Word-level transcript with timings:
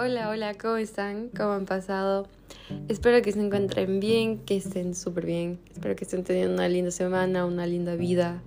Hola, 0.00 0.30
hola, 0.30 0.54
¿cómo 0.54 0.76
están? 0.76 1.28
¿Cómo 1.36 1.54
han 1.54 1.66
pasado? 1.66 2.28
Espero 2.86 3.20
que 3.20 3.32
se 3.32 3.44
encuentren 3.44 3.98
bien, 3.98 4.38
que 4.38 4.56
estén 4.56 4.94
súper 4.94 5.26
bien. 5.26 5.58
Espero 5.72 5.96
que 5.96 6.04
estén 6.04 6.22
teniendo 6.22 6.54
una 6.54 6.68
linda 6.68 6.92
semana, 6.92 7.44
una 7.44 7.66
linda 7.66 7.96
vida. 7.96 8.40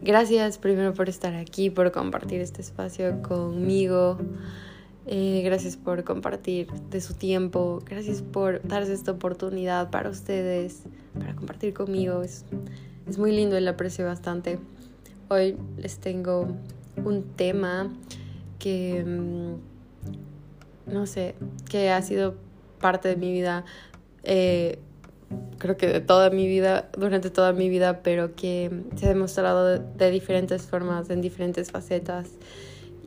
Gracias 0.00 0.56
primero 0.56 0.94
por 0.94 1.10
estar 1.10 1.34
aquí, 1.34 1.68
por 1.68 1.92
compartir 1.92 2.40
este 2.40 2.62
espacio 2.62 3.20
conmigo. 3.20 4.16
Eh, 5.06 5.42
gracias 5.44 5.76
por 5.76 6.02
compartir 6.02 6.72
de 6.88 7.02
su 7.02 7.12
tiempo. 7.12 7.82
Gracias 7.84 8.22
por 8.22 8.66
darse 8.66 8.94
esta 8.94 9.12
oportunidad 9.12 9.90
para 9.90 10.08
ustedes, 10.08 10.84
para 11.18 11.36
compartir 11.36 11.74
conmigo. 11.74 12.22
Es, 12.22 12.46
es 13.06 13.18
muy 13.18 13.32
lindo 13.32 13.58
y 13.58 13.60
lo 13.60 13.72
aprecio 13.72 14.06
bastante. 14.06 14.58
Hoy 15.28 15.58
les 15.76 15.98
tengo 15.98 16.48
un 17.04 17.22
tema 17.36 17.92
que... 18.58 19.04
Mm, 20.86 20.92
no 20.92 21.06
sé, 21.06 21.34
que 21.68 21.90
ha 21.90 22.02
sido 22.02 22.34
parte 22.80 23.08
de 23.08 23.16
mi 23.16 23.32
vida, 23.32 23.64
eh, 24.22 24.78
creo 25.58 25.76
que 25.76 25.86
de 25.86 26.00
toda 26.00 26.30
mi 26.30 26.46
vida, 26.46 26.90
durante 26.96 27.30
toda 27.30 27.52
mi 27.52 27.68
vida, 27.68 28.02
pero 28.02 28.34
que 28.34 28.70
se 28.96 29.06
ha 29.06 29.08
demostrado 29.08 29.78
de, 29.78 30.10
diferentes 30.10 30.62
formas, 30.62 31.10
en 31.10 31.20
diferentes 31.20 31.70
facetas. 31.70 32.28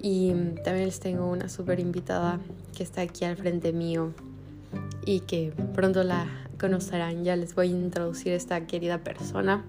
Y 0.02 0.32
también 0.64 0.86
les 0.86 1.00
tengo 1.00 1.28
una 1.30 1.50
súper 1.50 1.80
invitada 1.80 2.40
que 2.76 2.84
está 2.84 3.02
aquí 3.02 3.26
al 3.26 3.36
frente 3.36 3.74
mío 3.74 4.14
y 5.06 5.22
que 5.22 5.54
pronto 5.74 6.04
la 6.04 6.28
conocerán. 6.60 7.24
Ya 7.24 7.36
les 7.36 7.56
voy 7.56 7.70
a 7.70 7.72
introducir 7.72 8.34
esta 8.34 8.68
querida 8.68 9.00
persona, 9.00 9.66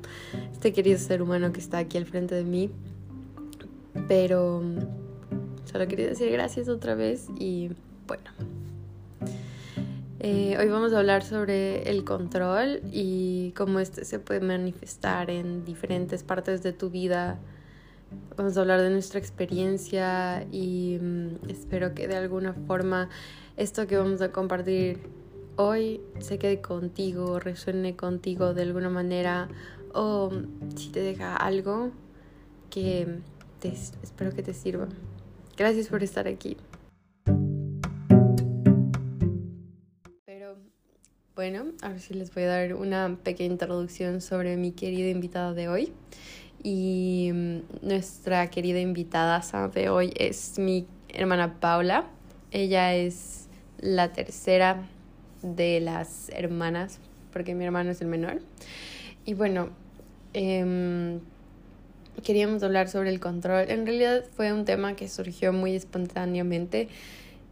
este 0.53 0.73
querido 0.73 0.99
ser 0.99 1.23
humano 1.23 1.53
que 1.53 1.61
está 1.61 1.79
aquí 1.79 1.97
al 1.97 2.05
frente 2.05 2.35
de 2.35 2.45
mí. 2.45 2.71
Pero 4.07 4.63
solo 5.65 5.89
quería 5.89 6.09
decir 6.09 6.31
gracias 6.31 6.69
otra 6.69 6.95
vez 6.95 7.29
y 7.39 7.71
bueno, 8.09 8.31
eh, 10.19 10.57
hoy 10.59 10.69
vamos 10.69 10.95
a 10.95 10.99
hablar 10.99 11.23
sobre 11.23 11.91
el 11.91 12.05
control 12.05 12.81
y 12.91 13.53
cómo 13.53 13.81
este 13.81 14.07
se 14.07 14.19
puede 14.19 14.41
manifestar 14.41 15.31
en 15.31 15.65
diferentes 15.67 16.23
partes 16.23 16.63
de 16.63 16.73
tu 16.73 16.89
vida. 16.89 17.39
Vamos 18.37 18.57
a 18.57 18.63
hablar 18.63 18.81
de 18.81 18.89
nuestra 18.89 19.21
experiencia 19.21 20.47
y 20.51 20.99
mm, 21.01 21.51
espero 21.51 21.95
que 21.95 22.09
de 22.09 22.17
alguna 22.17 22.55
forma 22.55 23.11
esto 23.59 23.87
que 23.87 23.99
vamos 23.99 24.23
a 24.23 24.33
compartir 24.33 25.01
hoy 25.57 26.01
se 26.19 26.39
quede 26.39 26.63
contigo, 26.63 27.39
resuene 27.39 27.95
contigo 27.95 28.55
de 28.55 28.63
alguna 28.63 28.89
manera 28.89 29.49
o 29.93 30.31
si 30.77 30.89
te 30.89 31.01
deja 31.01 31.37
algo 31.37 31.91
que 32.71 33.19
espero 33.63 34.33
que 34.33 34.43
te 34.43 34.55
sirva. 34.55 34.89
Gracias 35.59 35.89
por 35.89 36.03
estar 36.03 36.27
aquí. 36.27 36.57
Bueno, 41.39 41.67
ahora 41.83 42.01
sí 42.01 42.15
les 42.15 42.35
voy 42.35 42.43
a 42.43 42.49
dar 42.49 42.75
una 42.75 43.17
pequeña 43.23 43.53
introducción 43.53 44.21
sobre 44.21 44.57
mi 44.57 44.73
querida 44.73 45.09
invitada 45.09 45.55
de 45.55 45.69
hoy. 45.69 45.93
Y 46.65 47.31
mm, 47.33 47.87
nuestra 47.87 48.51
querida 48.51 48.81
invitada 48.81 49.41
de 49.73 49.89
hoy 49.89 50.13
es 50.17 50.59
mi 50.59 50.85
hermana 51.09 51.61
Paula. 51.61 52.07
Ella 52.51 52.93
es 52.97 53.47
la 53.79 54.13
tercera 54.13 54.89
de 55.41 55.79
las 55.79 56.29
hermanas, 56.31 56.99
porque 57.33 57.55
mi 57.55 57.65
hermano 57.65 57.93
es 57.93 58.01
el 58.01 58.09
menor. 58.09 58.41
Y 59.25 59.35
bueno, 59.35 59.69
em, 60.33 61.21
queríamos 62.25 62.65
hablar 62.65 62.89
sobre 62.89 63.11
el 63.11 63.21
control. 63.21 63.71
En 63.71 63.87
realidad 63.87 64.25
fue 64.35 64.53
un 64.53 64.65
tema 64.65 64.97
que 64.97 65.07
surgió 65.07 65.53
muy 65.53 65.77
espontáneamente 65.77 66.89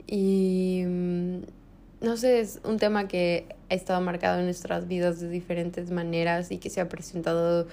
y 0.08 0.82
mm, 0.84 1.65
no 2.00 2.16
sé, 2.16 2.40
es 2.40 2.60
un 2.64 2.78
tema 2.78 3.08
que 3.08 3.46
ha 3.70 3.74
estado 3.74 4.00
marcado 4.00 4.38
en 4.38 4.44
nuestras 4.44 4.86
vidas 4.86 5.20
de 5.20 5.28
diferentes 5.28 5.90
maneras 5.90 6.50
y 6.50 6.58
que 6.58 6.70
se 6.70 6.80
ha 6.80 6.88
presentado 6.88 7.66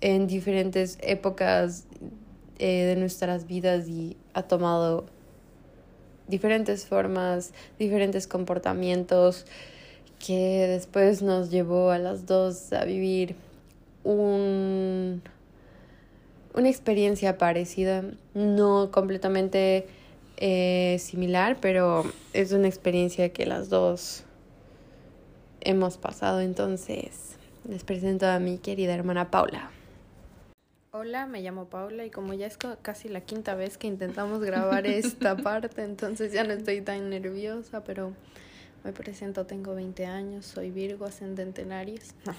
en 0.00 0.26
diferentes 0.26 0.98
épocas 1.02 1.84
eh, 2.58 2.84
de 2.84 2.96
nuestras 2.96 3.46
vidas 3.46 3.88
y 3.88 4.16
ha 4.34 4.42
tomado 4.42 5.06
diferentes 6.28 6.86
formas, 6.86 7.52
diferentes 7.78 8.26
comportamientos 8.26 9.46
que 10.18 10.66
después 10.68 11.22
nos 11.22 11.50
llevó 11.50 11.90
a 11.90 11.98
las 11.98 12.26
dos 12.26 12.72
a 12.72 12.84
vivir 12.84 13.36
un, 14.04 15.22
una 16.54 16.68
experiencia 16.68 17.38
parecida, 17.38 18.04
no 18.34 18.90
completamente 18.90 19.86
eh, 20.36 20.96
similar, 21.00 21.58
pero 21.60 22.04
es 22.32 22.52
una 22.52 22.68
experiencia 22.68 23.32
que 23.32 23.46
las 23.46 23.68
dos 23.68 24.24
hemos 25.60 25.98
pasado. 25.98 26.40
Entonces, 26.40 27.36
les 27.68 27.84
presento 27.84 28.26
a 28.26 28.38
mi 28.38 28.58
querida 28.58 28.94
hermana 28.94 29.30
Paula. 29.30 29.70
Hola, 30.92 31.26
me 31.26 31.42
llamo 31.42 31.66
Paula 31.66 32.06
y 32.06 32.10
como 32.10 32.32
ya 32.32 32.46
es 32.46 32.56
casi 32.80 33.10
la 33.10 33.20
quinta 33.20 33.54
vez 33.54 33.76
que 33.76 33.86
intentamos 33.86 34.40
grabar 34.40 34.86
esta 34.86 35.36
parte, 35.36 35.82
entonces 35.82 36.32
ya 36.32 36.42
no 36.44 36.54
estoy 36.54 36.80
tan 36.80 37.10
nerviosa, 37.10 37.84
pero 37.84 38.14
me 38.82 38.92
presento, 38.92 39.44
tengo 39.44 39.74
20 39.74 40.06
años, 40.06 40.46
soy 40.46 40.70
Virgo, 40.70 41.04
ascendente 41.04 41.62
en 41.62 41.72
Aries, 41.72 42.14
no, 42.24 42.34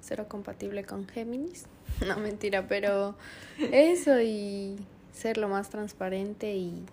cero 0.00 0.26
compatible 0.28 0.84
con 0.84 1.08
Géminis, 1.08 1.66
no 2.06 2.18
mentira, 2.18 2.68
pero 2.68 3.16
eso 3.72 4.20
y 4.20 4.76
ser 5.12 5.36
lo 5.36 5.48
más 5.48 5.70
transparente 5.70 6.54
y 6.54 6.84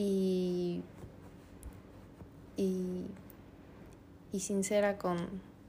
y, 0.00 0.80
y, 2.56 4.40
sincera 4.40 4.96
con, 4.96 5.18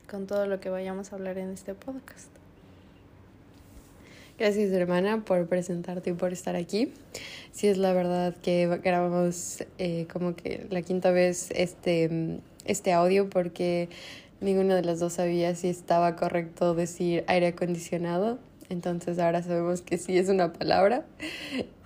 con 0.10 0.26
todo 0.26 0.46
lo 0.46 0.62
que 0.62 0.70
vayamos 0.70 1.12
a 1.12 1.18
hablar 1.18 1.38
en 1.38 1.50
este 1.50 1.74
podcast. 1.74 2.30
Gracias 4.40 4.72
hermana 4.72 5.26
por 5.26 5.46
presentarte 5.48 6.12
y 6.12 6.14
por 6.14 6.32
estar 6.32 6.56
aquí. 6.56 6.94
Sí 7.52 7.68
es 7.68 7.78
la 7.78 7.92
verdad 7.92 8.34
que 8.42 8.68
grabamos 8.82 9.66
eh, 9.78 10.08
como 10.12 10.36
que 10.36 10.66
la 10.70 10.82
quinta 10.82 11.12
vez 11.12 11.50
este, 11.52 12.40
este 12.64 12.94
audio 12.94 13.30
porque 13.30 13.90
ninguno 14.40 14.76
de 14.76 14.84
las 14.84 15.00
dos 15.00 15.14
sabía 15.14 15.54
si 15.56 15.68
estaba 15.68 16.16
correcto 16.16 16.74
decir 16.74 17.26
aire 17.28 17.48
acondicionado. 17.48 18.40
Entonces 18.70 19.20
ahora 19.20 19.44
sabemos 19.44 19.82
que 19.82 19.98
sí 19.98 20.18
es 20.18 20.30
una 20.30 20.54
palabra. 20.54 21.06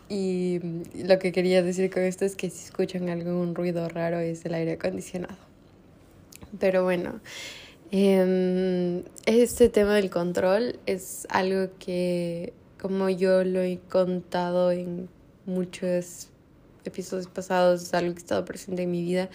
Y 0.07 0.59
lo 0.93 1.17
que 1.17 1.31
quería 1.31 1.63
decir 1.63 1.89
con 1.89 2.03
esto 2.03 2.25
es 2.25 2.35
que 2.35 2.49
si 2.49 2.65
escuchan 2.65 3.09
algún 3.09 3.55
ruido 3.55 3.89
raro 3.89 4.19
es 4.19 4.45
el 4.45 4.53
aire 4.53 4.73
acondicionado. 4.73 5.37
Pero 6.59 6.83
bueno, 6.83 7.19
em, 7.91 9.03
este 9.25 9.69
tema 9.69 9.95
del 9.95 10.09
control 10.09 10.79
es 10.85 11.25
algo 11.29 11.69
que, 11.79 12.53
como 12.79 13.09
yo 13.09 13.43
lo 13.43 13.61
he 13.61 13.79
contado 13.89 14.71
en 14.71 15.09
muchos 15.45 16.29
episodios 16.85 17.27
pasados, 17.27 17.81
es 17.81 17.93
algo 17.95 18.13
que 18.13 18.19
ha 18.19 18.21
estado 18.21 18.45
presente 18.45 18.83
en 18.83 18.91
mi 18.91 19.01
vida 19.01 19.29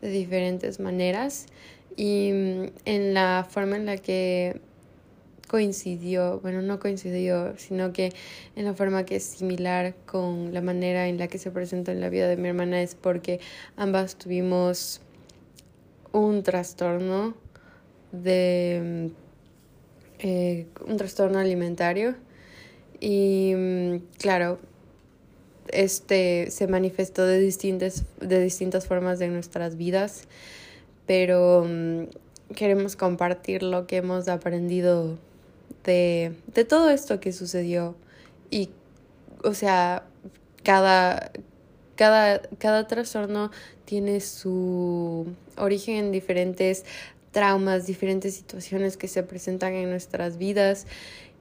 de 0.00 0.10
diferentes 0.10 0.80
maneras. 0.80 1.46
Y 1.96 2.32
mm, 2.32 2.64
en 2.84 3.14
la 3.14 3.46
forma 3.48 3.76
en 3.76 3.86
la 3.86 3.96
que 3.96 4.60
coincidió, 5.46 6.40
bueno, 6.40 6.62
no 6.62 6.78
coincidió, 6.78 7.56
sino 7.56 7.92
que 7.92 8.12
en 8.56 8.64
la 8.64 8.74
forma 8.74 9.04
que 9.04 9.16
es 9.16 9.24
similar 9.24 9.94
con 10.06 10.52
la 10.52 10.60
manera 10.60 11.08
en 11.08 11.18
la 11.18 11.28
que 11.28 11.38
se 11.38 11.50
presentó 11.50 11.92
en 11.92 12.00
la 12.00 12.08
vida 12.08 12.28
de 12.28 12.36
mi 12.36 12.48
hermana 12.48 12.82
es 12.82 12.94
porque 12.94 13.40
ambas 13.76 14.16
tuvimos 14.16 15.00
un 16.12 16.42
trastorno 16.42 17.34
de 18.12 19.10
eh, 20.18 20.66
un 20.86 20.96
trastorno 20.96 21.38
alimentario 21.38 22.14
y 23.00 23.52
mm, 23.54 23.96
claro 24.18 24.58
este 25.68 26.50
se 26.50 26.68
manifestó 26.68 27.26
de 27.26 27.38
distintas 27.38 28.04
de 28.20 28.40
distintas 28.40 28.86
formas 28.86 29.18
de 29.18 29.28
nuestras 29.28 29.76
vidas 29.76 30.26
pero 31.06 31.66
mm, 31.68 32.04
queremos 32.54 32.96
compartir 32.96 33.62
lo 33.62 33.86
que 33.86 33.96
hemos 33.96 34.28
aprendido 34.28 35.18
de, 35.86 36.64
todo 36.68 36.90
esto 36.90 37.20
que 37.20 37.32
sucedió. 37.32 37.96
Y, 38.50 38.70
o 39.42 39.54
sea, 39.54 40.04
cada, 40.62 41.30
cada, 41.94 42.42
cada 42.58 42.86
trastorno 42.86 43.50
tiene 43.84 44.20
su 44.20 45.26
origen 45.56 45.96
en 45.96 46.12
diferentes 46.12 46.84
traumas, 47.30 47.86
diferentes 47.86 48.34
situaciones 48.34 48.96
que 48.96 49.08
se 49.08 49.22
presentan 49.22 49.74
en 49.74 49.90
nuestras 49.90 50.38
vidas. 50.38 50.86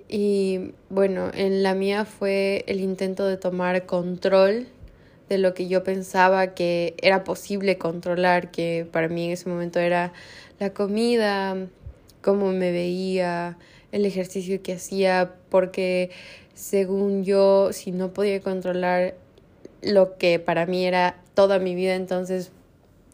Y 0.07 0.73
bueno, 0.89 1.31
en 1.33 1.63
la 1.63 1.73
mía 1.73 2.05
fue 2.05 2.63
el 2.67 2.79
intento 2.79 3.25
de 3.25 3.37
tomar 3.37 3.85
control 3.85 4.67
de 5.29 5.39
lo 5.39 5.55
que 5.55 5.67
yo 5.67 5.83
pensaba 5.83 6.53
que 6.53 6.93
era 7.01 7.23
posible 7.23 7.79
controlar, 7.79 8.51
que 8.51 8.87
para 8.91 9.07
mí 9.07 9.25
en 9.25 9.31
ese 9.31 9.49
momento 9.49 9.79
era 9.79 10.13
la 10.59 10.71
comida, 10.71 11.57
cómo 12.21 12.51
me 12.51 12.71
veía, 12.71 13.57
el 13.95 14.05
ejercicio 14.05 14.61
que 14.61 14.73
hacía, 14.73 15.35
porque 15.49 16.09
según 16.53 17.23
yo, 17.23 17.71
si 17.71 17.93
no 17.93 18.11
podía 18.11 18.41
controlar 18.41 19.15
lo 19.81 20.17
que 20.17 20.37
para 20.37 20.65
mí 20.65 20.85
era 20.85 21.15
toda 21.33 21.59
mi 21.59 21.75
vida, 21.75 21.95
entonces 21.95 22.51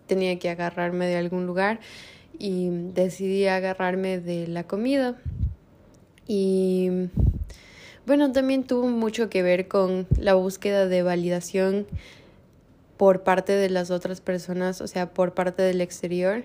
tenía 0.07 0.39
que 0.39 0.50
agarrarme 0.50 1.06
de 1.06 1.18
algún 1.18 1.45
lugar 1.45 1.80
y 2.39 2.69
decidí 2.95 3.45
agarrarme 3.45 4.19
de 4.19 4.48
la 4.48 4.63
comida. 4.63 5.19
Y 6.25 6.89
bueno, 8.07 8.31
también 8.31 8.63
tuvo 8.63 8.88
mucho 8.88 9.30
que 9.30 9.44
ver 9.44 9.68
con 9.68 10.07
la 10.18 10.34
búsqueda 10.34 10.88
de 10.88 11.04
validación 11.04 11.86
por 13.01 13.24
parte 13.24 13.53
de 13.53 13.71
las 13.71 13.89
otras 13.89 14.21
personas, 14.21 14.80
o 14.80 14.86
sea, 14.86 15.09
por 15.12 15.33
parte 15.33 15.63
del 15.63 15.81
exterior, 15.81 16.44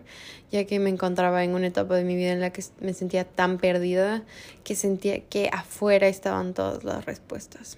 ya 0.51 0.65
que 0.65 0.79
me 0.79 0.89
encontraba 0.89 1.45
en 1.45 1.51
una 1.51 1.67
etapa 1.67 1.97
de 1.97 2.03
mi 2.03 2.17
vida 2.17 2.33
en 2.33 2.41
la 2.41 2.49
que 2.49 2.65
me 2.81 2.95
sentía 2.95 3.25
tan 3.25 3.59
perdida 3.59 4.23
que 4.65 4.75
sentía 4.75 5.21
que 5.21 5.51
afuera 5.53 6.09
estaban 6.09 6.55
todas 6.55 6.83
las 6.83 7.05
respuestas. 7.05 7.77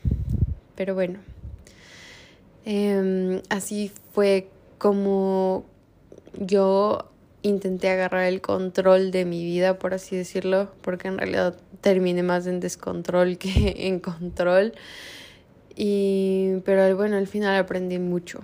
Pero 0.76 0.94
bueno, 0.94 1.18
em, 2.64 3.42
así 3.48 3.90
fue 4.12 4.46
como 4.78 5.64
yo 6.38 7.10
intenté 7.42 7.90
agarrar 7.90 8.26
el 8.26 8.40
control 8.40 9.10
de 9.10 9.24
mi 9.24 9.42
vida, 9.42 9.80
por 9.80 9.92
así 9.92 10.14
decirlo, 10.16 10.70
porque 10.82 11.08
en 11.08 11.18
realidad 11.18 11.56
terminé 11.80 12.22
más 12.22 12.46
en 12.46 12.60
descontrol 12.60 13.38
que 13.38 13.74
en 13.88 13.98
control. 13.98 14.72
Y, 15.74 16.58
pero 16.64 16.96
bueno, 16.96 17.16
al 17.16 17.26
final 17.26 17.56
aprendí 17.56 17.98
mucho. 17.98 18.38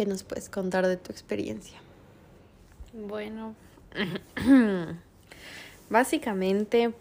¿Qué 0.00 0.06
nos 0.06 0.22
puedes 0.22 0.48
contar 0.48 0.86
de 0.86 0.96
tu 0.96 1.12
experiencia? 1.12 1.78
Bueno, 2.94 3.54
básicamente 5.90 6.94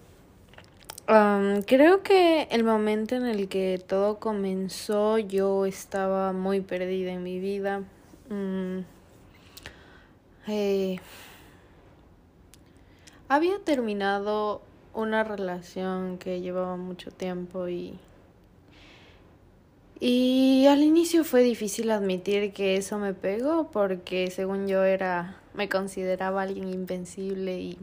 um, 1.07 1.61
creo 1.61 2.03
que 2.03 2.49
el 2.51 2.65
momento 2.65 3.15
en 3.15 3.25
el 3.25 3.47
que 3.47 3.81
todo 3.87 4.19
comenzó 4.19 5.17
yo 5.17 5.65
estaba 5.65 6.33
muy 6.33 6.59
perdida 6.59 7.13
en 7.13 7.23
mi 7.23 7.39
vida. 7.39 7.83
Mm, 8.29 8.79
eh, 10.49 10.99
había 13.29 13.59
terminado 13.59 14.61
una 14.93 15.23
relación 15.23 16.17
que 16.17 16.41
llevaba 16.41 16.75
mucho 16.75 17.11
tiempo 17.11 17.69
y 17.69 17.97
y 19.99 20.65
al 20.67 20.81
inicio 20.81 21.23
fue 21.23 21.43
difícil 21.43 21.91
admitir 21.91 22.53
que 22.53 22.77
eso 22.77 22.97
me 22.97 23.13
pegó 23.13 23.69
porque 23.71 24.31
según 24.31 24.67
yo 24.67 24.83
era 24.83 25.41
me 25.53 25.67
consideraba 25.67 26.43
alguien 26.43 26.69
invencible 26.69 27.59
y 27.59 27.77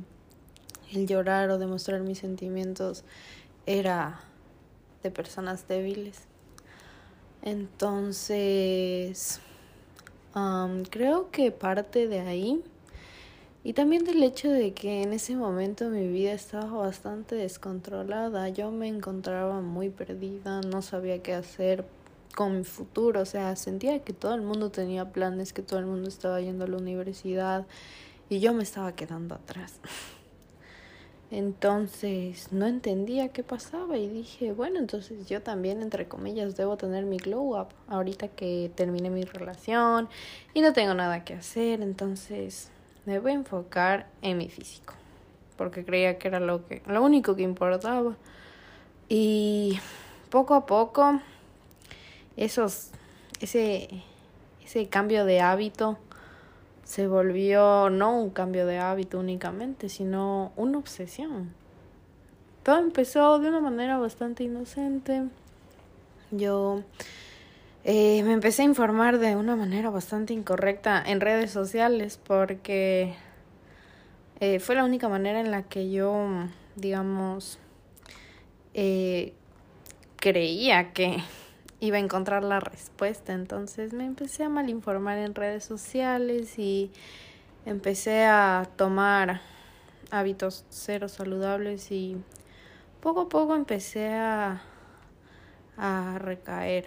el 0.93 1.07
llorar 1.07 1.51
o 1.51 1.59
demostrar 1.59 2.01
mis 2.01 2.19
sentimientos 2.19 3.05
era 3.67 4.21
de 5.03 5.11
personas 5.11 5.69
débiles. 5.69 6.23
Entonces, 7.43 9.41
creo 10.91 11.31
que 11.31 11.51
parte 11.53 12.09
de 12.09 12.21
ahí 12.21 12.63
y 13.63 13.73
también 13.73 14.05
del 14.05 14.23
hecho 14.23 14.51
de 14.51 14.73
que 14.73 15.03
en 15.03 15.13
ese 15.13 15.37
momento 15.37 15.89
mi 15.91 16.07
vida 16.09 16.33
estaba 16.33 16.79
bastante 16.79 17.35
descontrolada, 17.35 18.49
yo 18.49 18.71
me 18.71 18.89
encontraba 18.89 19.61
muy 19.61 19.91
perdida, 19.91 20.61
no 20.63 20.83
sabía 20.83 21.23
qué 21.23 21.35
hacer 21.35 21.85
con 22.37 22.59
mi 22.59 22.65
futuro, 22.65 23.23
o 23.23 23.25
sea, 23.25 23.57
sentía 23.57 23.99
que 24.01 24.13
todo 24.13 24.35
el 24.35 24.43
mundo 24.43 24.71
tenía 24.71 25.11
planes, 25.11 25.55
que 25.55 25.63
todo 25.63 25.79
el 25.79 25.87
mundo 25.87 26.07
estaba 26.07 26.39
yendo 26.39 26.67
a 26.67 26.69
la 26.69 26.77
universidad 26.77 27.67
y 28.29 28.41
yo 28.41 28.53
me 28.53 28.63
estaba 28.63 28.93
quedando 28.93 29.35
atrás. 29.35 29.81
Entonces 31.31 32.53
no 32.53 32.67
entendía 32.67 33.31
qué 33.31 33.43
pasaba 33.43 33.97
y 33.97 34.09
dije, 34.09 34.53
bueno, 34.53 34.79
entonces 34.79 35.27
yo 35.27 35.43
también, 35.43 35.81
entre 35.81 36.07
comillas, 36.07 36.57
debo 36.57 36.77
tener 36.77 37.07
mi 37.07 37.17
glow 37.17 37.59
up 37.59 37.69
ahorita 37.89 38.29
que 38.29 38.71
termine 38.75 39.09
mi 39.09 39.23
relación 39.25 40.09
y 40.53 40.61
no 40.61 40.75
tengo 40.75 40.93
nada 40.93 41.25
que 41.25 41.35
hacer, 41.35 41.81
entonces 41.81 42.71
me 43.07 43.19
voy 43.19 43.33
a 43.33 43.35
enfocar 43.37 44.09
en 44.21 44.37
mi 44.37 44.51
físico, 44.51 44.93
porque 45.57 45.87
creía 45.87 46.19
que 46.19 46.29
era 46.29 46.39
lo, 46.39 46.67
que, 46.67 46.83
lo 46.87 47.03
único 47.03 47.35
que 47.35 47.43
importaba. 47.43 48.15
Y 49.09 49.79
poco 50.31 50.55
a 50.55 50.67
poco, 50.67 51.21
esos, 52.37 52.91
ese, 53.41 53.89
ese 54.65 54.89
cambio 54.89 55.25
de 55.25 55.41
hábito 55.41 55.99
se 56.85 57.09
volvió 57.09 57.91
no 57.91 58.19
un 58.19 58.31
cambio 58.31 58.67
de 58.67 58.79
hábito 58.79 59.19
únicamente, 59.19 59.89
sino 59.89 60.53
una 60.57 60.79
obsesión. 60.79 61.53
Todo 62.63 62.79
empezó 62.79 63.39
de 63.39 63.49
una 63.49 63.61
manera 63.61 63.99
bastante 63.99 64.45
inocente. 64.45 65.25
Yo 66.31 66.83
eh, 67.85 68.23
me 68.25 68.33
empecé 68.33 68.63
a 68.63 68.65
informar 68.65 69.19
de 69.19 69.37
una 69.37 69.57
manera 69.57 69.91
bastante 69.91 70.33
incorrecta 70.33 71.03
en 71.07 71.21
redes 71.21 71.51
sociales 71.51 72.21
porque 72.25 73.15
eh, 74.41 74.59
fue 74.59 74.75
la 74.75 74.85
única 74.85 75.09
manera 75.09 75.41
en 75.41 75.51
la 75.51 75.63
que 75.63 75.91
yo, 75.91 76.29
digamos, 76.75 77.59
eh, 78.75 79.33
creía 80.17 80.93
que 80.93 81.19
iba 81.81 81.97
a 81.97 82.01
encontrar 82.01 82.45
la 82.45 82.61
respuesta. 82.61 83.33
Entonces 83.33 83.93
me 83.93 84.05
empecé 84.05 84.45
a 84.45 84.49
malinformar 84.49 85.19
en 85.19 85.35
redes 85.35 85.65
sociales 85.65 86.59
y 86.59 86.91
empecé 87.65 88.25
a 88.25 88.69
tomar 88.77 89.41
hábitos 90.11 90.65
cero 90.71 91.09
saludables 91.09 91.91
y 91.91 92.17
poco 93.01 93.23
a 93.23 93.29
poco 93.29 93.55
empecé 93.55 94.15
a, 94.15 94.63
a 95.77 96.19
recaer. 96.19 96.87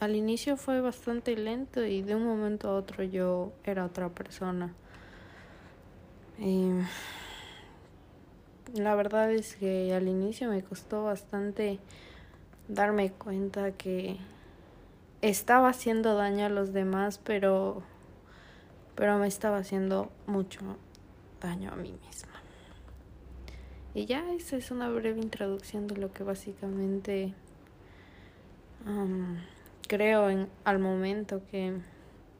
Al 0.00 0.16
inicio 0.16 0.56
fue 0.56 0.80
bastante 0.80 1.36
lento 1.36 1.84
y 1.84 2.02
de 2.02 2.14
un 2.14 2.26
momento 2.26 2.68
a 2.68 2.74
otro 2.74 3.04
yo 3.04 3.52
era 3.64 3.84
otra 3.84 4.08
persona. 4.08 4.74
la 8.74 8.94
verdad 8.96 9.32
es 9.32 9.54
que 9.56 9.94
al 9.94 10.08
inicio 10.08 10.50
me 10.50 10.62
costó 10.62 11.04
bastante 11.04 11.78
darme 12.68 13.10
cuenta 13.12 13.72
que 13.72 14.18
estaba 15.22 15.68
haciendo 15.68 16.14
daño 16.14 16.46
a 16.46 16.48
los 16.48 16.72
demás, 16.72 17.18
pero 17.18 17.82
pero 18.94 19.18
me 19.18 19.26
estaba 19.26 19.58
haciendo 19.58 20.10
mucho 20.26 20.60
daño 21.40 21.72
a 21.72 21.76
mí 21.76 21.92
misma. 22.06 22.32
Y 23.94 24.06
ya 24.06 24.32
esa 24.32 24.56
es 24.56 24.70
una 24.70 24.88
breve 24.88 25.20
introducción 25.20 25.86
de 25.86 25.96
lo 25.96 26.12
que 26.12 26.24
básicamente 26.24 27.34
creo 29.88 30.30
en 30.30 30.48
al 30.64 30.78
momento 30.78 31.42
que 31.50 31.72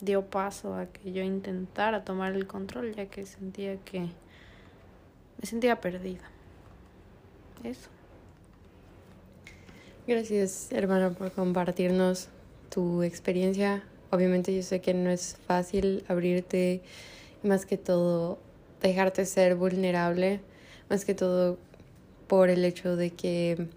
dio 0.00 0.26
paso 0.26 0.74
a 0.74 0.86
que 0.86 1.12
yo 1.12 1.22
intentara 1.22 2.04
tomar 2.04 2.34
el 2.34 2.46
control, 2.46 2.94
ya 2.94 3.06
que 3.06 3.24
sentía 3.24 3.76
que 3.78 4.00
me 4.00 5.46
sentía 5.46 5.80
perdida. 5.80 6.24
Eso. 7.62 7.93
Gracias, 10.06 10.68
hermana, 10.70 11.12
por 11.12 11.32
compartirnos 11.32 12.28
tu 12.68 13.02
experiencia. 13.02 13.82
Obviamente 14.10 14.54
yo 14.54 14.62
sé 14.62 14.82
que 14.82 14.92
no 14.92 15.08
es 15.08 15.38
fácil 15.46 16.04
abrirte, 16.08 16.82
más 17.42 17.64
que 17.64 17.78
todo 17.78 18.38
dejarte 18.82 19.24
ser 19.24 19.54
vulnerable, 19.54 20.40
más 20.90 21.06
que 21.06 21.14
todo 21.14 21.56
por 22.26 22.50
el 22.50 22.66
hecho 22.66 22.96
de 22.96 23.12
que, 23.12 23.68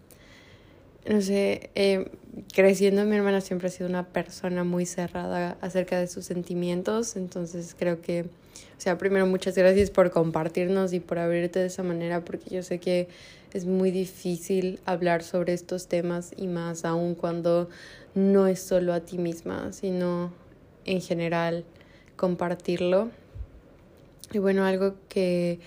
no 1.10 1.22
sé, 1.22 1.70
eh, 1.76 2.12
creciendo 2.54 3.06
mi 3.06 3.16
hermana 3.16 3.40
siempre 3.40 3.70
ha 3.70 3.72
sido 3.72 3.88
una 3.88 4.06
persona 4.08 4.66
muy 4.66 4.86
cerrada 4.86 5.58
acerca 5.62 5.98
de 5.98 6.08
sus 6.08 6.26
sentimientos, 6.26 7.16
entonces 7.16 7.74
creo 7.80 8.02
que, 8.02 8.24
o 8.24 8.82
sea, 8.82 8.98
primero 8.98 9.28
muchas 9.28 9.56
gracias 9.56 9.92
por 9.92 10.12
compartirnos 10.12 10.92
y 10.92 11.00
por 11.00 11.20
abrirte 11.20 11.60
de 11.60 11.68
esa 11.68 11.84
manera, 11.84 12.26
porque 12.26 12.54
yo 12.54 12.64
sé 12.64 12.80
que 12.80 13.08
es 13.58 13.66
muy 13.66 13.90
difícil 13.90 14.80
hablar 14.86 15.24
sobre 15.24 15.54
estos 15.54 15.88
temas 15.88 16.32
y 16.38 16.46
más 16.46 16.86
aún 16.86 17.16
cuando 17.16 17.70
no 18.14 18.46
es 18.46 18.60
solo 18.60 18.94
a 18.94 19.00
ti 19.00 19.18
misma, 19.18 19.74
sino 19.74 20.32
en 20.86 21.02
general 21.02 21.66
compartirlo. 22.16 23.10
Y 24.32 24.38
bueno, 24.38 24.64
algo 24.64 24.94
que, 25.10 25.60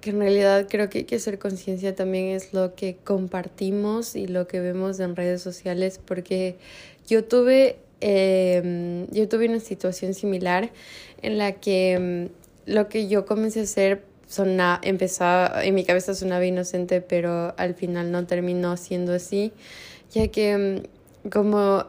que 0.00 0.10
en 0.10 0.20
realidad 0.20 0.68
creo 0.70 0.88
que 0.88 0.98
hay 0.98 1.04
que 1.04 1.16
hacer 1.16 1.38
conciencia 1.38 1.94
también 1.94 2.28
es 2.28 2.54
lo 2.54 2.74
que 2.74 2.96
compartimos 2.96 4.16
y 4.16 4.26
lo 4.26 4.46
que 4.46 4.60
vemos 4.60 5.00
en 5.00 5.16
redes 5.16 5.42
sociales, 5.42 6.00
porque 6.02 6.56
yo 7.06 7.24
tuve, 7.24 7.76
em, 8.00 9.06
yo 9.10 9.28
tuve 9.28 9.48
una 9.48 9.60
situación 9.60 10.14
similar 10.14 10.70
en 11.20 11.36
la 11.36 11.52
que 11.52 11.92
em, 11.92 12.28
lo 12.64 12.88
que 12.88 13.08
yo 13.08 13.26
comencé 13.26 13.60
a 13.60 13.62
hacer 13.64 14.09
sona, 14.30 14.80
empezaba, 14.84 15.64
en 15.64 15.74
mi 15.74 15.84
cabeza 15.84 16.14
sonaba 16.14 16.46
inocente, 16.46 17.00
pero 17.00 17.52
al 17.58 17.74
final 17.74 18.12
no 18.12 18.26
terminó 18.26 18.76
siendo 18.76 19.12
así, 19.12 19.52
ya 20.12 20.28
que 20.28 20.84
mm, 21.24 21.30
como 21.30 21.84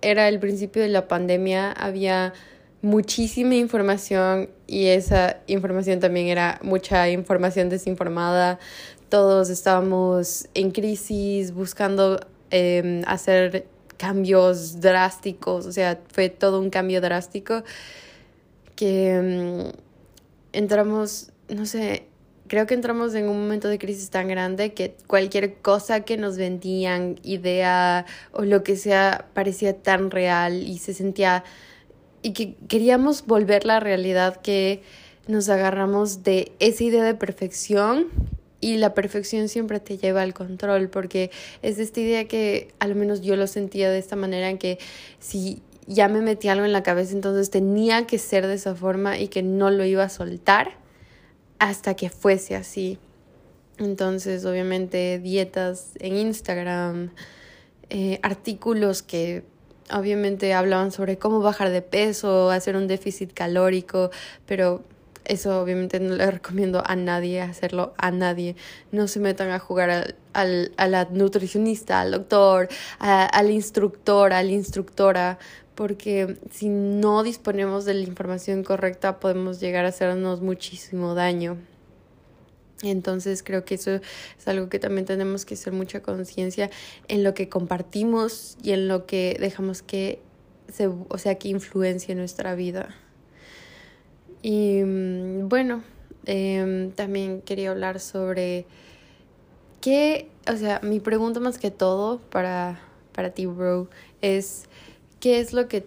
era 0.00 0.26
el 0.28 0.40
principio 0.40 0.80
de 0.80 0.88
la 0.88 1.06
pandemia, 1.06 1.70
había 1.72 2.32
muchísima 2.80 3.56
información 3.56 4.48
y 4.66 4.86
esa 4.86 5.36
información 5.46 6.00
también 6.00 6.28
era 6.28 6.58
mucha 6.62 7.10
información 7.10 7.68
desinformada. 7.68 8.58
Todos 9.10 9.50
estábamos 9.50 10.48
en 10.54 10.70
crisis, 10.70 11.52
buscando 11.52 12.20
em, 12.50 13.02
hacer 13.06 13.66
cambios 13.98 14.80
drásticos, 14.80 15.66
o 15.66 15.72
sea, 15.72 16.00
fue 16.10 16.30
todo 16.30 16.58
un 16.58 16.70
cambio 16.70 17.02
drástico 17.02 17.64
que 18.76 19.10
em, 19.10 19.72
entramos, 20.54 21.30
no 21.54 21.66
sé, 21.66 22.06
creo 22.46 22.66
que 22.66 22.74
entramos 22.74 23.14
en 23.14 23.28
un 23.28 23.40
momento 23.40 23.68
de 23.68 23.78
crisis 23.78 24.10
tan 24.10 24.28
grande 24.28 24.74
que 24.74 24.94
cualquier 25.06 25.54
cosa 25.56 26.00
que 26.00 26.16
nos 26.16 26.36
vendían, 26.36 27.18
idea 27.22 28.06
o 28.32 28.44
lo 28.44 28.62
que 28.62 28.76
sea, 28.76 29.28
parecía 29.34 29.76
tan 29.76 30.10
real 30.10 30.62
y 30.62 30.78
se 30.78 30.94
sentía 30.94 31.44
y 32.22 32.32
que 32.32 32.54
queríamos 32.68 33.26
volver 33.26 33.64
la 33.64 33.80
realidad 33.80 34.40
que 34.40 34.82
nos 35.26 35.48
agarramos 35.48 36.22
de 36.22 36.52
esa 36.58 36.84
idea 36.84 37.04
de 37.04 37.14
perfección 37.14 38.08
y 38.60 38.76
la 38.78 38.94
perfección 38.94 39.48
siempre 39.48 39.78
te 39.78 39.98
lleva 39.98 40.22
al 40.22 40.32
control 40.32 40.88
porque 40.88 41.30
es 41.62 41.78
esta 41.78 42.00
idea 42.00 42.26
que 42.26 42.68
al 42.78 42.94
menos 42.94 43.20
yo 43.20 43.36
lo 43.36 43.46
sentía 43.46 43.90
de 43.90 43.98
esta 43.98 44.16
manera 44.16 44.48
en 44.48 44.58
que 44.58 44.78
si 45.18 45.62
ya 45.86 46.08
me 46.08 46.22
metí 46.22 46.48
algo 46.48 46.64
en 46.64 46.72
la 46.72 46.82
cabeza 46.82 47.12
entonces 47.12 47.50
tenía 47.50 48.06
que 48.06 48.18
ser 48.18 48.46
de 48.46 48.54
esa 48.54 48.74
forma 48.74 49.18
y 49.18 49.28
que 49.28 49.42
no 49.42 49.70
lo 49.70 49.84
iba 49.84 50.04
a 50.04 50.08
soltar 50.08 50.83
hasta 51.58 51.94
que 51.94 52.10
fuese 52.10 52.56
así. 52.56 52.98
Entonces, 53.78 54.44
obviamente, 54.44 55.18
dietas 55.18 55.92
en 55.98 56.16
Instagram, 56.16 57.10
eh, 57.90 58.20
artículos 58.22 59.02
que 59.02 59.44
obviamente 59.92 60.54
hablaban 60.54 60.92
sobre 60.92 61.18
cómo 61.18 61.40
bajar 61.40 61.70
de 61.70 61.82
peso, 61.82 62.50
hacer 62.50 62.76
un 62.76 62.86
déficit 62.86 63.32
calórico, 63.32 64.10
pero 64.46 64.82
eso 65.24 65.60
obviamente 65.60 66.00
no 66.00 66.14
le 66.14 66.30
recomiendo 66.30 66.82
a 66.84 66.96
nadie 66.96 67.40
hacerlo, 67.40 67.94
a 67.96 68.10
nadie. 68.10 68.56
No 68.92 69.08
se 69.08 69.20
metan 69.20 69.50
a 69.50 69.58
jugar 69.58 69.90
al, 69.90 70.14
al, 70.32 70.72
a 70.76 70.86
la 70.86 71.06
nutricionista, 71.10 72.00
al 72.00 72.12
doctor, 72.12 72.68
al 72.98 73.50
instructor, 73.50 74.32
a 74.32 74.42
la 74.42 74.50
instructora, 74.50 75.38
porque 75.74 76.38
si 76.50 76.68
no 76.68 77.22
disponemos 77.22 77.84
de 77.84 77.94
la 77.94 78.02
información 78.02 78.62
correcta 78.62 79.18
podemos 79.20 79.60
llegar 79.60 79.84
a 79.84 79.88
hacernos 79.88 80.40
muchísimo 80.40 81.14
daño. 81.14 81.58
Entonces 82.82 83.42
creo 83.42 83.64
que 83.64 83.76
eso 83.76 83.92
es 83.94 84.48
algo 84.48 84.68
que 84.68 84.78
también 84.78 85.06
tenemos 85.06 85.44
que 85.44 85.54
hacer 85.54 85.72
mucha 85.72 86.02
conciencia 86.02 86.70
en 87.08 87.24
lo 87.24 87.34
que 87.34 87.48
compartimos 87.48 88.56
y 88.62 88.72
en 88.72 88.88
lo 88.88 89.06
que 89.06 89.36
dejamos 89.40 89.82
que 89.82 90.20
se, 90.72 90.88
o 90.88 91.18
sea, 91.18 91.36
que 91.36 91.48
influencie 91.48 92.14
nuestra 92.14 92.54
vida. 92.54 92.94
Y 94.42 94.82
mm, 94.82 95.48
bueno, 95.48 95.82
em, 96.26 96.90
también 96.92 97.40
quería 97.40 97.70
hablar 97.70 98.00
sobre 98.00 98.66
qué, 99.80 100.28
o 100.52 100.56
sea, 100.56 100.80
mi 100.82 101.00
pregunta 101.00 101.40
más 101.40 101.58
que 101.58 101.70
todo 101.70 102.18
para, 102.18 102.80
para 103.12 103.30
ti, 103.30 103.46
bro, 103.46 103.88
es 104.20 104.64
qué 105.24 105.40
es 105.40 105.54
lo 105.54 105.68
que, 105.68 105.86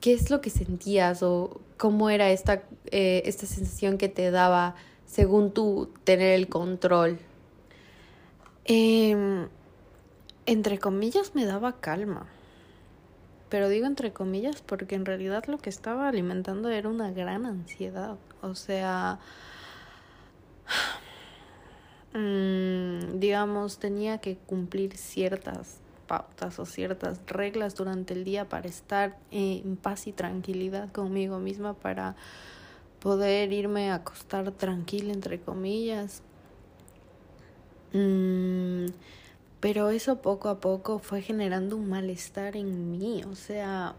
qué 0.00 0.14
es 0.14 0.30
lo 0.30 0.40
que 0.40 0.50
sentías 0.50 1.22
o 1.22 1.60
cómo 1.76 2.10
era 2.10 2.30
esta, 2.30 2.64
eh, 2.90 3.22
esta 3.24 3.46
sensación 3.46 3.98
que 3.98 4.08
te 4.08 4.32
daba 4.32 4.74
según 5.06 5.52
tú 5.52 5.92
tener 6.02 6.32
el 6.32 6.48
control. 6.48 7.20
Em, 8.64 9.46
entre 10.46 10.80
comillas 10.80 11.36
me 11.36 11.44
daba 11.44 11.80
calma. 11.80 12.26
Pero 13.48 13.68
digo 13.68 13.86
entre 13.86 14.12
comillas 14.12 14.60
porque 14.60 14.96
en 14.96 15.06
realidad 15.06 15.44
lo 15.46 15.58
que 15.58 15.70
estaba 15.70 16.08
alimentando 16.08 16.68
era 16.68 16.88
una 16.88 17.12
gran 17.12 17.46
ansiedad. 17.46 18.16
O 18.42 18.56
sea, 18.56 19.20
mm, 22.12 23.20
digamos, 23.20 23.78
tenía 23.78 24.18
que 24.18 24.36
cumplir 24.36 24.96
ciertas 24.96 25.83
pautas 26.06 26.58
o 26.58 26.66
ciertas 26.66 27.20
reglas 27.26 27.74
durante 27.74 28.14
el 28.14 28.24
día 28.24 28.48
para 28.48 28.68
estar 28.68 29.16
en 29.30 29.76
paz 29.76 30.06
y 30.06 30.12
tranquilidad 30.12 30.90
conmigo 30.92 31.38
misma, 31.38 31.74
para 31.74 32.16
poder 33.00 33.52
irme 33.52 33.90
a 33.90 33.96
acostar 33.96 34.50
tranquila, 34.52 35.12
entre 35.12 35.40
comillas. 35.40 36.22
Mm, 37.92 38.86
pero 39.60 39.90
eso 39.90 40.20
poco 40.20 40.48
a 40.48 40.60
poco 40.60 40.98
fue 40.98 41.22
generando 41.22 41.76
un 41.76 41.88
malestar 41.88 42.56
en 42.56 42.90
mí, 42.90 43.22
o 43.30 43.34
sea, 43.34 43.94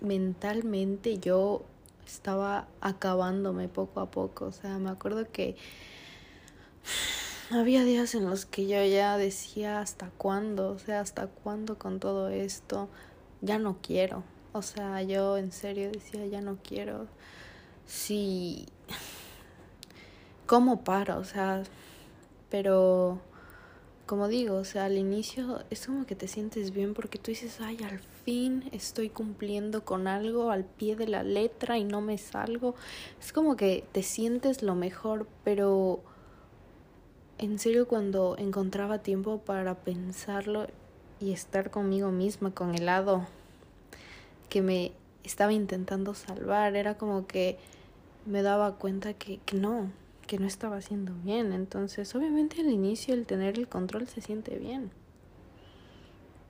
mentalmente 0.00 1.18
yo 1.18 1.64
estaba 2.06 2.68
acabándome 2.80 3.68
poco 3.68 4.00
a 4.00 4.10
poco, 4.10 4.46
o 4.46 4.52
sea, 4.52 4.78
me 4.78 4.90
acuerdo 4.90 5.30
que 5.30 5.56
había 7.50 7.84
días 7.84 8.14
en 8.14 8.28
los 8.28 8.46
que 8.46 8.66
yo 8.66 8.84
ya 8.84 9.16
decía 9.16 9.80
hasta 9.80 10.10
cuándo, 10.10 10.70
o 10.70 10.78
sea, 10.78 11.00
hasta 11.00 11.26
cuándo 11.26 11.78
con 11.78 11.98
todo 11.98 12.28
esto, 12.28 12.88
ya 13.40 13.58
no 13.58 13.78
quiero, 13.82 14.22
o 14.52 14.62
sea, 14.62 15.02
yo 15.02 15.36
en 15.36 15.52
serio 15.52 15.90
decía, 15.90 16.26
ya 16.26 16.40
no 16.40 16.58
quiero, 16.62 17.06
sí, 17.86 18.66
¿cómo 20.46 20.84
paro? 20.84 21.18
O 21.18 21.24
sea, 21.24 21.64
pero 22.50 23.20
como 24.06 24.26
digo, 24.26 24.56
o 24.56 24.64
sea, 24.64 24.86
al 24.86 24.98
inicio 24.98 25.62
es 25.70 25.86
como 25.86 26.04
que 26.04 26.16
te 26.16 26.26
sientes 26.26 26.72
bien 26.72 26.94
porque 26.94 27.18
tú 27.18 27.30
dices, 27.30 27.60
ay, 27.60 27.78
al 27.88 28.00
fin 28.24 28.68
estoy 28.72 29.08
cumpliendo 29.08 29.84
con 29.84 30.08
algo 30.08 30.50
al 30.50 30.64
pie 30.64 30.96
de 30.96 31.06
la 31.06 31.22
letra 31.22 31.78
y 31.78 31.84
no 31.84 32.00
me 32.00 32.18
salgo. 32.18 32.74
Es 33.20 33.32
como 33.32 33.54
que 33.54 33.84
te 33.92 34.02
sientes 34.02 34.62
lo 34.62 34.74
mejor, 34.74 35.28
pero 35.44 36.02
en 37.40 37.58
serio 37.58 37.88
cuando 37.88 38.36
encontraba 38.36 38.98
tiempo 38.98 39.38
para 39.38 39.74
pensarlo 39.74 40.66
y 41.20 41.32
estar 41.32 41.70
conmigo 41.70 42.10
misma, 42.10 42.54
con 42.54 42.74
el 42.74 42.84
lado 42.84 43.26
que 44.50 44.60
me 44.60 44.92
estaba 45.24 45.50
intentando 45.54 46.12
salvar, 46.12 46.76
era 46.76 46.98
como 46.98 47.26
que 47.26 47.58
me 48.26 48.42
daba 48.42 48.76
cuenta 48.76 49.14
que, 49.14 49.38
que 49.46 49.56
no, 49.56 49.90
que 50.26 50.38
no 50.38 50.46
estaba 50.46 50.76
haciendo 50.76 51.14
bien. 51.24 51.54
Entonces, 51.54 52.14
obviamente 52.14 52.60
al 52.60 52.68
inicio 52.68 53.14
el 53.14 53.24
tener 53.24 53.58
el 53.58 53.68
control 53.68 54.06
se 54.06 54.20
siente 54.20 54.58
bien. 54.58 54.90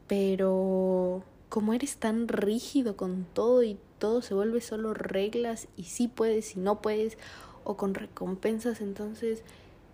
Pero 0.09 1.23
como 1.49 1.73
eres 1.73 1.99
tan 1.99 2.27
rígido 2.27 2.97
con 2.97 3.27
todo 3.33 3.63
y 3.63 3.79
todo 4.01 4.23
se 4.23 4.35
vuelve 4.35 4.61
solo 4.61 4.93
reglas 4.93 5.69
y 5.77 5.85
si 5.85 6.09
puedes 6.09 6.57
y 6.57 6.59
no 6.59 6.83
puedes 6.83 7.17
o 7.63 7.77
con 7.77 7.95
recompensas, 7.95 8.81
entonces 8.81 9.45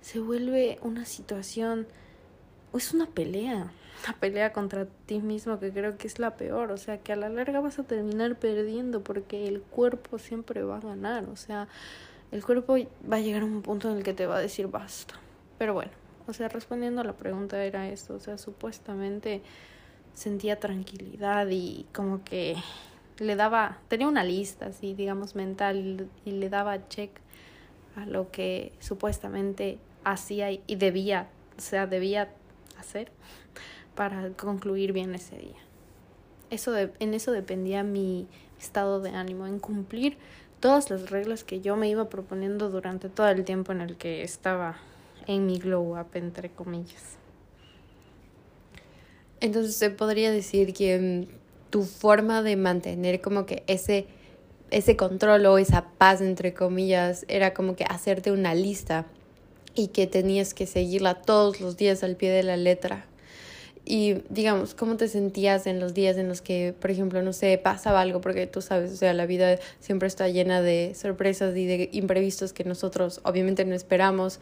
se 0.07 0.21
vuelve 0.21 0.79
una 0.83 1.05
situación, 1.05 1.89
es 2.73 2.95
una 2.95 3.07
pelea, 3.07 3.73
una 4.05 4.17
pelea 4.21 4.53
contra 4.53 4.87
ti 5.07 5.19
mismo 5.19 5.59
que 5.59 5.73
creo 5.73 5.99
que 5.99 6.07
es 6.07 6.21
la 6.21 6.37
peor, 6.37 6.71
o 6.71 6.77
sea 6.77 6.99
que 6.99 7.13
a 7.13 7.17
la 7.17 7.29
larga 7.29 7.59
vas 7.59 7.81
a 7.81 7.83
terminar 7.83 8.39
perdiendo 8.39 9.03
porque 9.03 9.49
el 9.49 9.63
cuerpo 9.63 10.21
siempre 10.21 10.63
va 10.63 10.77
a 10.77 10.81
ganar, 10.81 11.25
o 11.25 11.35
sea, 11.35 11.67
el 12.31 12.45
cuerpo 12.45 12.77
va 13.11 13.17
a 13.17 13.21
llegar 13.21 13.43
a 13.43 13.47
un 13.47 13.63
punto 13.63 13.91
en 13.91 13.97
el 13.97 14.05
que 14.05 14.15
te 14.15 14.27
va 14.27 14.37
a 14.37 14.41
decir 14.41 14.69
basta. 14.69 15.17
Pero 15.59 15.75
bueno, 15.75 15.91
o 16.29 16.33
sea, 16.33 16.49
respondiendo 16.49 17.01
a 17.01 17.05
la 17.05 17.15
pregunta 17.15 17.65
era 17.65 17.89
esto, 17.89 18.15
o 18.15 18.21
sea, 18.21 18.39
supuestamente 18.39 19.43
sentía 20.15 20.61
tranquilidad 20.61 21.49
y 21.51 21.85
como 21.93 22.23
que 22.23 22.55
le 23.19 23.35
daba, 23.35 23.79
tenía 23.89 24.07
una 24.07 24.23
lista 24.23 24.67
así, 24.67 24.95
digamos, 24.95 25.35
mental 25.35 26.09
y 26.25 26.31
le 26.31 26.49
daba 26.49 26.87
check 26.87 27.11
a 27.97 28.07
lo 28.07 28.31
que 28.31 28.73
supuestamente 28.79 29.81
hacía 30.07 30.53
y 30.53 30.77
debía, 30.77 31.29
o 31.59 31.61
sea, 31.61 31.87
debía 31.87 32.29
hacer 32.79 33.11
para 33.95 34.31
concluir 34.31 34.93
bien 34.93 35.15
ese 35.15 35.37
día. 35.37 35.59
Eso 36.49 36.75
en 36.77 37.13
eso 37.13 37.33
dependía 37.33 37.83
mi 37.83 38.29
estado 38.61 39.01
de 39.01 39.11
ánimo, 39.11 39.47
en 39.47 39.59
cumplir 39.59 40.17
todas 40.61 40.91
las 40.91 41.11
reglas 41.11 41.43
que 41.43 41.61
yo 41.61 41.77
me 41.77 41.89
iba 41.89 42.09
proponiendo 42.09 42.71
durante 42.71 43.09
todo 43.09 43.29
el 43.29 43.45
tiempo 43.45 43.73
en 43.73 43.81
el 43.81 43.97
que 43.97 44.23
estaba 44.23 44.77
en 45.27 45.45
mi 45.45 45.59
glow 45.59 45.99
up, 45.99 46.07
entre 46.15 46.51
comillas. 46.51 47.17
Entonces 49.41 49.75
se 49.75 49.91
podría 49.91 50.31
decir 50.31 50.73
que 50.73 51.27
mm, 51.29 51.71
tu 51.71 51.83
forma 51.83 52.43
de 52.43 52.55
mantener 52.55 53.21
como 53.21 53.45
que 53.45 53.65
ese, 53.67 54.07
ese 54.71 54.97
control 54.97 55.45
o 55.47 55.59
esa 55.59 55.89
paz, 55.99 56.21
entre 56.21 56.55
comillas, 56.55 57.25
era 57.27 57.55
como 57.55 57.75
que 57.75 57.85
hacerte 57.85 58.31
una 58.31 58.55
lista 58.55 59.05
y 59.77 59.89
que 59.89 60.07
tenías 60.07 60.55
que 60.55 60.67
seguirla 60.67 61.15
todos 61.15 61.61
los 61.61 61.77
días 61.77 62.03
al 62.03 62.17
pie 62.17 62.31
de 62.31 62.43
la 62.43 62.57
letra. 62.57 63.07
Y 63.89 64.23
digamos, 64.31 64.75
¿cómo 64.75 64.97
te 64.97 65.07
sentías 65.07 65.69
en 65.69 65.79
los 65.79 65.95
días 65.95 66.17
en 66.17 66.27
los 66.27 66.43
que, 66.43 66.75
por 66.81 66.91
ejemplo, 66.91 67.23
no 67.23 67.33
sé, 67.33 67.57
pasaba 67.57 68.01
algo? 68.01 68.21
Porque 68.21 68.49
tú 68.49 68.61
sabes, 68.61 68.91
o 68.93 68.97
sea, 68.97 69.15
la 69.15 69.27
vida 69.27 69.61
siempre 69.79 70.09
está 70.09 70.29
llena 70.29 70.61
de 70.61 70.93
sorpresas 70.97 71.57
y 71.57 71.67
de 71.67 71.89
imprevistos 71.93 72.53
que 72.53 72.65
nosotros 72.65 73.21
obviamente 73.23 73.65
no 73.65 73.77
esperamos. 73.77 74.41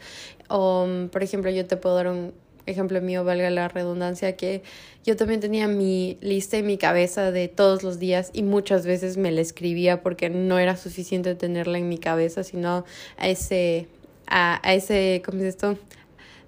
O, 0.49 0.87
por 1.11 1.21
ejemplo, 1.21 1.51
yo 1.51 1.67
te 1.67 1.77
puedo 1.77 1.95
dar 1.95 2.07
un 2.07 2.33
ejemplo 2.65 2.99
mío, 3.01 3.23
valga 3.23 3.51
la 3.51 3.67
redundancia, 3.67 4.35
que 4.35 4.63
yo 5.03 5.15
también 5.15 5.39
tenía 5.39 5.67
mi 5.67 6.17
lista 6.21 6.57
en 6.57 6.65
mi 6.65 6.79
cabeza 6.79 7.31
de 7.31 7.47
todos 7.47 7.83
los 7.83 7.99
días 7.99 8.31
y 8.33 8.41
muchas 8.41 8.87
veces 8.87 9.17
me 9.17 9.31
la 9.31 9.41
escribía 9.41 10.01
porque 10.01 10.31
no 10.31 10.57
era 10.57 10.75
suficiente 10.75 11.35
tenerla 11.35 11.77
en 11.77 11.87
mi 11.87 11.99
cabeza, 11.99 12.43
sino 12.43 12.83
ese 13.21 13.87
a, 14.27 14.59
ese, 14.73 15.21
¿cómo 15.25 15.39
es 15.39 15.45
esto? 15.45 15.77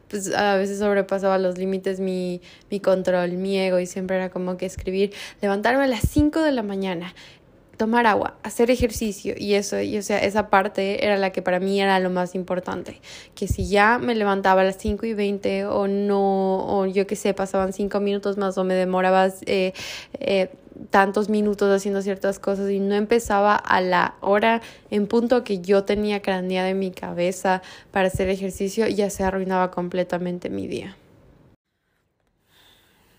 pues 0.09 0.33
a 0.33 0.55
veces 0.55 0.79
sobrepasaba 0.79 1.37
los 1.37 1.57
límites 1.57 1.99
mi, 1.99 2.41
mi 2.71 2.79
control, 2.79 3.33
mi 3.33 3.59
ego 3.59 3.77
y 3.79 3.85
siempre 3.85 4.15
era 4.15 4.29
como 4.29 4.55
que 4.55 4.65
escribir, 4.65 5.13
levantarme 5.41 5.83
a 5.83 5.87
las 5.87 6.01
5 6.09 6.41
de 6.41 6.53
la 6.53 6.63
mañana, 6.63 7.13
tomar 7.77 8.07
agua, 8.07 8.33
hacer 8.43 8.71
ejercicio 8.71 9.35
y 9.37 9.53
eso, 9.53 9.79
y 9.79 9.97
o 9.97 10.01
sea, 10.01 10.17
esa 10.19 10.49
parte 10.49 11.05
era 11.05 11.15
la 11.17 11.31
que 11.31 11.43
para 11.43 11.59
mí 11.59 11.79
era 11.79 11.99
lo 11.99 12.09
más 12.09 12.33
importante, 12.33 12.99
que 13.35 13.47
si 13.47 13.67
ya 13.67 13.99
me 13.99 14.15
levantaba 14.15 14.61
a 14.61 14.63
las 14.63 14.77
5 14.77 15.05
y 15.05 15.13
20 15.13 15.65
o 15.67 15.87
no, 15.87 16.65
o 16.67 16.85
yo 16.87 17.05
qué 17.05 17.15
sé, 17.15 17.33
pasaban 17.33 17.73
5 17.73 17.99
minutos 17.99 18.37
más 18.37 18.57
o 18.57 18.63
me 18.63 18.73
demoraba 18.73 19.27
eh, 19.45 19.73
eh, 20.19 20.49
tantos 20.89 21.29
minutos 21.29 21.73
haciendo 21.75 22.01
ciertas 22.01 22.39
cosas 22.39 22.69
y 22.71 22.79
no 22.79 22.95
empezaba 22.95 23.55
a 23.55 23.79
la 23.81 24.15
hora 24.21 24.61
en 24.89 25.07
punto 25.07 25.43
que 25.43 25.59
yo 25.59 25.83
tenía 25.83 26.21
craneada 26.21 26.69
en 26.69 26.79
mi 26.79 26.91
cabeza 26.91 27.61
para 27.91 28.07
hacer 28.07 28.29
ejercicio, 28.29 28.87
ya 28.87 29.09
se 29.09 29.23
arruinaba 29.23 29.69
completamente 29.71 30.49
mi 30.49 30.67
día. 30.67 30.97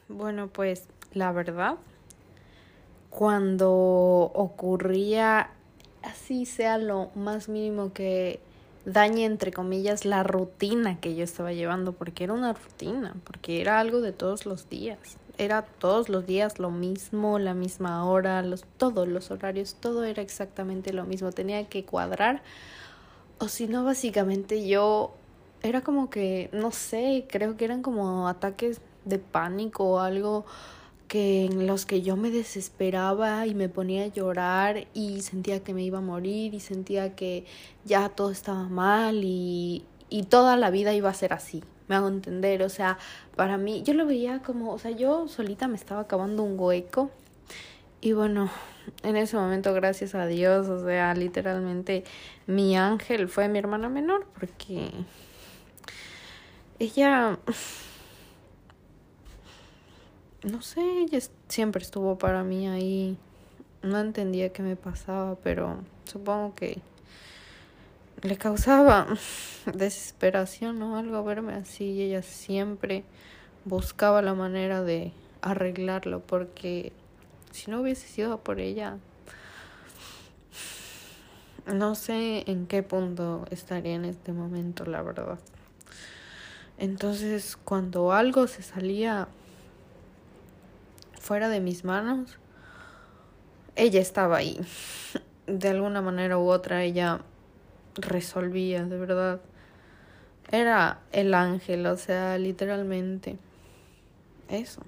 Bueno, 0.08 0.48
pues 0.48 0.84
la 1.12 1.32
verdad 1.32 1.76
cuando 3.18 4.30
ocurría 4.32 5.50
así 6.04 6.46
sea 6.46 6.78
lo 6.78 7.10
más 7.16 7.48
mínimo 7.48 7.92
que 7.92 8.38
dañe 8.84 9.24
entre 9.24 9.52
comillas 9.52 10.04
la 10.04 10.22
rutina 10.22 11.00
que 11.00 11.16
yo 11.16 11.24
estaba 11.24 11.52
llevando 11.52 11.90
porque 11.90 12.22
era 12.22 12.32
una 12.32 12.52
rutina 12.52 13.16
porque 13.24 13.60
era 13.60 13.80
algo 13.80 14.00
de 14.02 14.12
todos 14.12 14.46
los 14.46 14.68
días. 14.70 15.16
Era 15.36 15.62
todos 15.62 16.08
los 16.08 16.26
días 16.26 16.60
lo 16.60 16.70
mismo 16.70 17.40
la 17.40 17.54
misma 17.54 18.04
hora 18.04 18.40
los 18.42 18.62
todos 18.76 19.08
los 19.08 19.32
horarios 19.32 19.74
todo 19.74 20.04
era 20.04 20.22
exactamente 20.22 20.92
lo 20.92 21.04
mismo. 21.04 21.32
Tenía 21.32 21.68
que 21.68 21.84
cuadrar 21.84 22.40
o 23.40 23.48
si 23.48 23.66
no 23.66 23.82
básicamente 23.82 24.68
yo 24.68 25.10
era 25.64 25.80
como 25.80 26.08
que 26.08 26.50
no 26.52 26.70
sé 26.70 27.26
creo 27.28 27.56
que 27.56 27.64
eran 27.64 27.82
como 27.82 28.28
ataques 28.28 28.80
de 29.04 29.18
pánico 29.18 29.94
o 29.94 29.98
algo 29.98 30.44
que 31.08 31.46
en 31.46 31.66
los 31.66 31.86
que 31.86 32.02
yo 32.02 32.16
me 32.16 32.30
desesperaba 32.30 33.46
y 33.46 33.54
me 33.54 33.68
ponía 33.68 34.04
a 34.04 34.08
llorar 34.08 34.86
y 34.94 35.22
sentía 35.22 35.64
que 35.64 35.72
me 35.72 35.82
iba 35.82 35.98
a 35.98 36.02
morir 36.02 36.54
y 36.54 36.60
sentía 36.60 37.16
que 37.16 37.46
ya 37.84 38.10
todo 38.10 38.30
estaba 38.30 38.68
mal 38.68 39.24
y, 39.24 39.84
y 40.10 40.24
toda 40.24 40.56
la 40.56 40.70
vida 40.70 40.92
iba 40.94 41.08
a 41.08 41.14
ser 41.14 41.32
así. 41.32 41.64
Me 41.88 41.94
hago 41.94 42.08
entender, 42.08 42.62
o 42.62 42.68
sea, 42.68 42.98
para 43.34 43.56
mí 43.56 43.82
yo 43.82 43.94
lo 43.94 44.04
veía 44.04 44.40
como, 44.42 44.72
o 44.72 44.78
sea, 44.78 44.90
yo 44.90 45.26
solita 45.28 45.66
me 45.66 45.76
estaba 45.76 46.02
acabando 46.02 46.42
un 46.42 46.60
hueco 46.60 47.10
y 48.02 48.12
bueno, 48.12 48.50
en 49.02 49.16
ese 49.16 49.36
momento 49.36 49.72
gracias 49.72 50.14
a 50.14 50.26
Dios, 50.26 50.68
o 50.68 50.84
sea, 50.84 51.14
literalmente 51.14 52.04
mi 52.46 52.76
ángel 52.76 53.28
fue 53.28 53.48
mi 53.48 53.58
hermana 53.58 53.88
menor 53.88 54.26
porque 54.38 54.90
ella 56.78 57.38
no 60.42 60.62
sé, 60.62 60.80
ella 61.00 61.18
siempre 61.48 61.82
estuvo 61.82 62.18
para 62.18 62.44
mí 62.44 62.68
ahí. 62.68 63.16
No 63.82 63.98
entendía 63.98 64.52
qué 64.52 64.62
me 64.62 64.76
pasaba, 64.76 65.36
pero 65.36 65.78
supongo 66.04 66.54
que 66.54 66.80
le 68.22 68.36
causaba 68.36 69.06
desesperación 69.74 70.82
o 70.82 70.96
algo 70.96 71.22
verme 71.24 71.54
así 71.54 71.84
y 71.84 72.02
ella 72.02 72.22
siempre 72.22 73.04
buscaba 73.64 74.22
la 74.22 74.34
manera 74.34 74.82
de 74.82 75.12
arreglarlo 75.40 76.20
porque 76.20 76.92
si 77.52 77.70
no 77.70 77.80
hubiese 77.80 78.08
sido 78.08 78.38
por 78.38 78.58
ella 78.60 78.98
no 81.66 81.94
sé 81.94 82.44
en 82.50 82.66
qué 82.66 82.82
punto 82.82 83.44
estaría 83.50 83.94
en 83.94 84.04
este 84.04 84.32
momento 84.32 84.84
la 84.84 85.02
verdad 85.02 85.38
entonces 86.78 87.56
cuando 87.56 88.12
algo 88.12 88.46
se 88.48 88.62
salía 88.62 89.28
fuera 91.28 91.50
de 91.50 91.60
mis 91.60 91.84
manos, 91.84 92.38
ella 93.76 94.00
estaba 94.00 94.38
ahí. 94.38 94.58
De 95.46 95.68
alguna 95.68 96.00
manera 96.00 96.38
u 96.38 96.48
otra 96.48 96.84
ella 96.84 97.20
resolvía, 97.96 98.84
de 98.84 98.96
verdad. 98.96 99.40
Era 100.50 101.00
el 101.12 101.34
ángel, 101.34 101.84
o 101.84 101.98
sea, 101.98 102.38
literalmente. 102.38 103.36
Eso. 104.48 104.80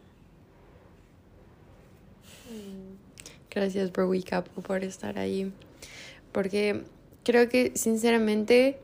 Gracias, 3.51 3.93
Bro 3.93 4.11
por 4.67 4.83
estar 4.83 5.19
ahí. 5.19 5.53
Porque 6.33 6.85
creo 7.23 7.51
que, 7.51 7.73
sinceramente, 7.75 8.79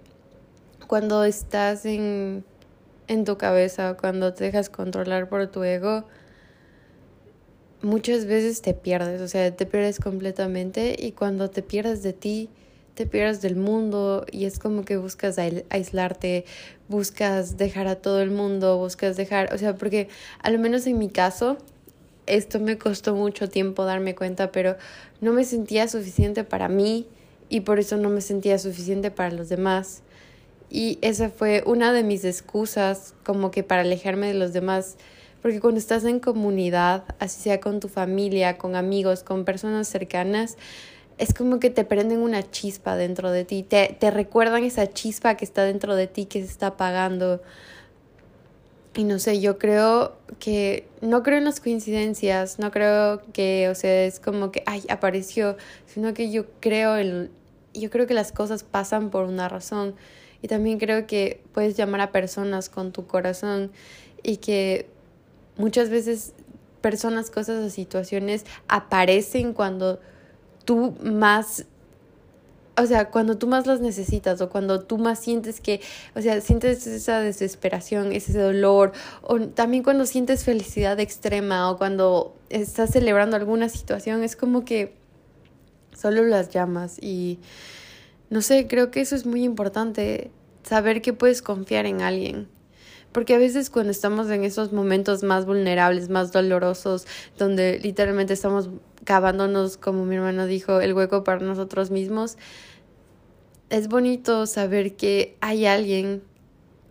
cuando 0.89 1.25
estás 1.25 1.87
en, 1.87 2.45
en 3.09 3.25
tu 3.25 3.39
cabeza, 3.39 3.97
cuando 3.99 4.35
te 4.35 4.45
dejas 4.45 4.69
controlar 4.69 5.31
por 5.31 5.47
tu 5.47 5.65
ego, 5.65 6.05
muchas 7.87 8.27
veces 8.27 8.63
te 8.63 8.75
pierdes, 8.75 9.21
o 9.21 9.29
sea, 9.29 9.55
te 9.55 9.65
pierdes 9.65 10.01
completamente 10.01 10.97
y 10.99 11.13
cuando 11.13 11.51
te 11.51 11.63
pierdes 11.63 12.03
de 12.03 12.13
ti, 12.13 12.51
te 12.95 13.07
pierdes 13.07 13.43
del 13.43 13.55
mundo 13.55 14.27
y 14.31 14.45
es 14.47 14.59
como 14.59 14.85
que 14.85 14.97
buscas 14.97 15.39
aislarte, 15.39 16.45
buscas 16.89 17.57
dejar 17.57 17.87
a 17.87 17.97
todo 17.97 18.21
el 18.21 18.33
mundo, 18.33 18.77
buscas 18.77 19.17
dejar, 19.17 19.55
o 19.55 19.59
sea, 19.59 19.77
porque 19.77 20.09
al 20.43 20.59
menos 20.59 20.87
en 20.89 20.99
mi 20.99 21.09
caso, 21.09 21.59
esto 22.27 22.59
me 22.59 22.77
costó 22.77 23.15
mucho 23.15 23.49
tiempo 23.49 23.85
darme 23.85 24.17
cuenta, 24.17 24.51
pero 24.51 24.77
no 25.21 25.33
me 25.33 25.45
sentía 25.45 25.87
suficiente 25.87 26.43
para 26.43 26.69
mí 26.69 27.07
y 27.49 27.61
por 27.61 27.79
eso 27.79 27.97
no 27.99 28.11
me 28.11 28.21
sentía 28.21 28.59
suficiente 28.59 29.13
para 29.13 29.31
los 29.31 29.49
demás. 29.49 30.03
Y 30.69 30.99
esa 31.03 31.29
fue 31.29 31.63
una 31.65 31.93
de 31.93 32.03
mis 32.03 32.25
excusas 32.25 33.15
como 33.25 33.53
que 33.53 33.63
para 33.63 33.83
alejarme 33.83 34.27
de 34.27 34.35
los 34.35 34.53
demás 34.53 34.97
porque 35.43 35.61
cuando 35.61 35.79
estás 35.79 36.05
en 36.05 36.21
comunidad, 36.21 37.05
así 37.19 37.41
sea 37.41 37.61
con 37.61 37.81
tu 37.81 37.89
familia, 37.89 38.59
con 38.59 38.75
amigos, 38.75 39.23
con 39.23 39.45
personas 39.45 39.89
cercanas, 39.89 40.57
es 41.19 41.33
como 41.33 41.59
que 41.61 41.71
te 41.71 41.85
prenden 41.85 42.21
una 42.21 42.49
chispa 42.51 42.97
dentro 42.97 43.31
de 43.31 43.45
ti, 43.45 43.63
te, 43.63 43.97
te 43.99 44.11
recuerdan 44.11 44.65
esa 44.65 44.93
chispa 44.93 45.37
que 45.37 45.45
está 45.45 45.65
dentro 45.65 45.97
de 45.97 46.07
ti, 46.07 46.27
que 46.27 46.41
se 46.41 46.47
está 46.47 46.69
apagando. 46.69 47.43
Y 48.95 49.05
no 49.05 49.19
sé, 49.19 49.41
yo 49.41 49.59
creo 49.59 50.17
que 50.39 50.89
no 51.03 51.23
creo 51.23 51.39
en 51.39 51.45
las 51.45 51.61
coincidencias, 51.61 52.59
no 52.59 52.71
creo 52.71 53.21
que, 53.33 53.69
o 53.71 53.75
sea, 53.75 54.05
es 54.05 54.21
como 54.21 54.51
que, 54.51 54.63
ay, 54.67 54.85
apareció, 54.89 55.57
sino 55.87 56.15
que 56.15 56.31
yo 56.31 56.47
creo 56.61 56.97
en, 56.97 57.31
yo 57.75 57.91
creo 57.91 58.07
que 58.07 58.15
las 58.15 58.33
cosas 58.33 58.63
pasan 58.63 59.11
por 59.11 59.25
una 59.25 59.49
razón. 59.49 59.95
Y 60.43 60.49
también 60.49 60.79
creo 60.79 61.07
que 61.07 61.43
puedes 61.53 61.77
llamar 61.77 62.01
a 62.01 62.13
personas 62.13 62.69
con 62.69 62.93
tu 62.93 63.07
corazón 63.07 63.71
y 64.23 64.39
que 64.39 64.89
Muchas 65.57 65.91
veces 65.91 66.33
personas, 66.81 67.31
cosas 67.31 67.65
o 67.65 67.71
situaciones 67.71 68.45
aparecen 68.69 69.53
cuando 69.53 70.01
tú 70.65 70.95
más 71.03 71.67
o 72.79 72.87
sea, 72.87 73.11
cuando 73.11 73.39
tú 73.39 73.47
más 73.47 73.67
las 73.67 73.81
necesitas 73.81 74.41
o 74.41 74.51
cuando 74.51 74.83
tú 74.83 74.99
más 74.99 75.19
sientes 75.19 75.61
que, 75.61 75.81
o 76.15 76.21
sea, 76.21 76.41
sientes 76.43 76.87
esa 76.87 77.21
desesperación, 77.21 78.13
ese 78.13 78.39
dolor, 78.39 78.93
o 79.23 79.41
también 79.41 79.83
cuando 79.83 80.05
sientes 80.05 80.45
felicidad 80.45 81.01
extrema 81.01 81.71
o 81.71 81.79
cuando 81.79 82.37
estás 82.51 82.91
celebrando 82.91 83.37
alguna 83.37 83.71
situación, 83.71 84.23
es 84.23 84.37
como 84.37 84.65
que 84.65 84.95
solo 85.97 86.23
las 86.25 86.51
llamas 86.51 86.99
y 87.01 87.39
no 88.29 88.43
sé, 88.43 88.67
creo 88.67 88.91
que 88.91 89.01
eso 89.01 89.17
es 89.17 89.25
muy 89.25 89.43
importante, 89.45 90.31
saber 90.63 91.01
que 91.01 91.15
puedes 91.15 91.41
confiar 91.41 91.87
en 91.87 92.03
alguien, 92.03 92.49
porque 93.17 93.35
a 93.35 93.39
veces 93.39 93.71
cuando 93.71 93.93
estamos 93.93 94.29
en 94.29 94.45
esos 94.45 94.75
momentos 94.75 95.23
más 95.23 95.47
vulnerables, 95.47 96.11
más 96.11 96.33
dolorosos, 96.33 97.07
donde 97.39 97.81
literalmente 97.83 98.35
estamos 98.35 98.69
cavándonos, 99.05 99.79
como 99.79 100.05
mi 100.05 100.17
hermano 100.17 100.45
dijo, 100.45 100.83
el 100.83 100.93
hueco 100.93 101.25
para 101.25 101.41
nosotros 101.41 101.91
mismos, 101.91 102.37
es 103.71 103.89
bonito 103.89 104.45
saber 104.45 104.97
que 104.97 105.35
hay 105.41 105.65
alguien 105.65 106.23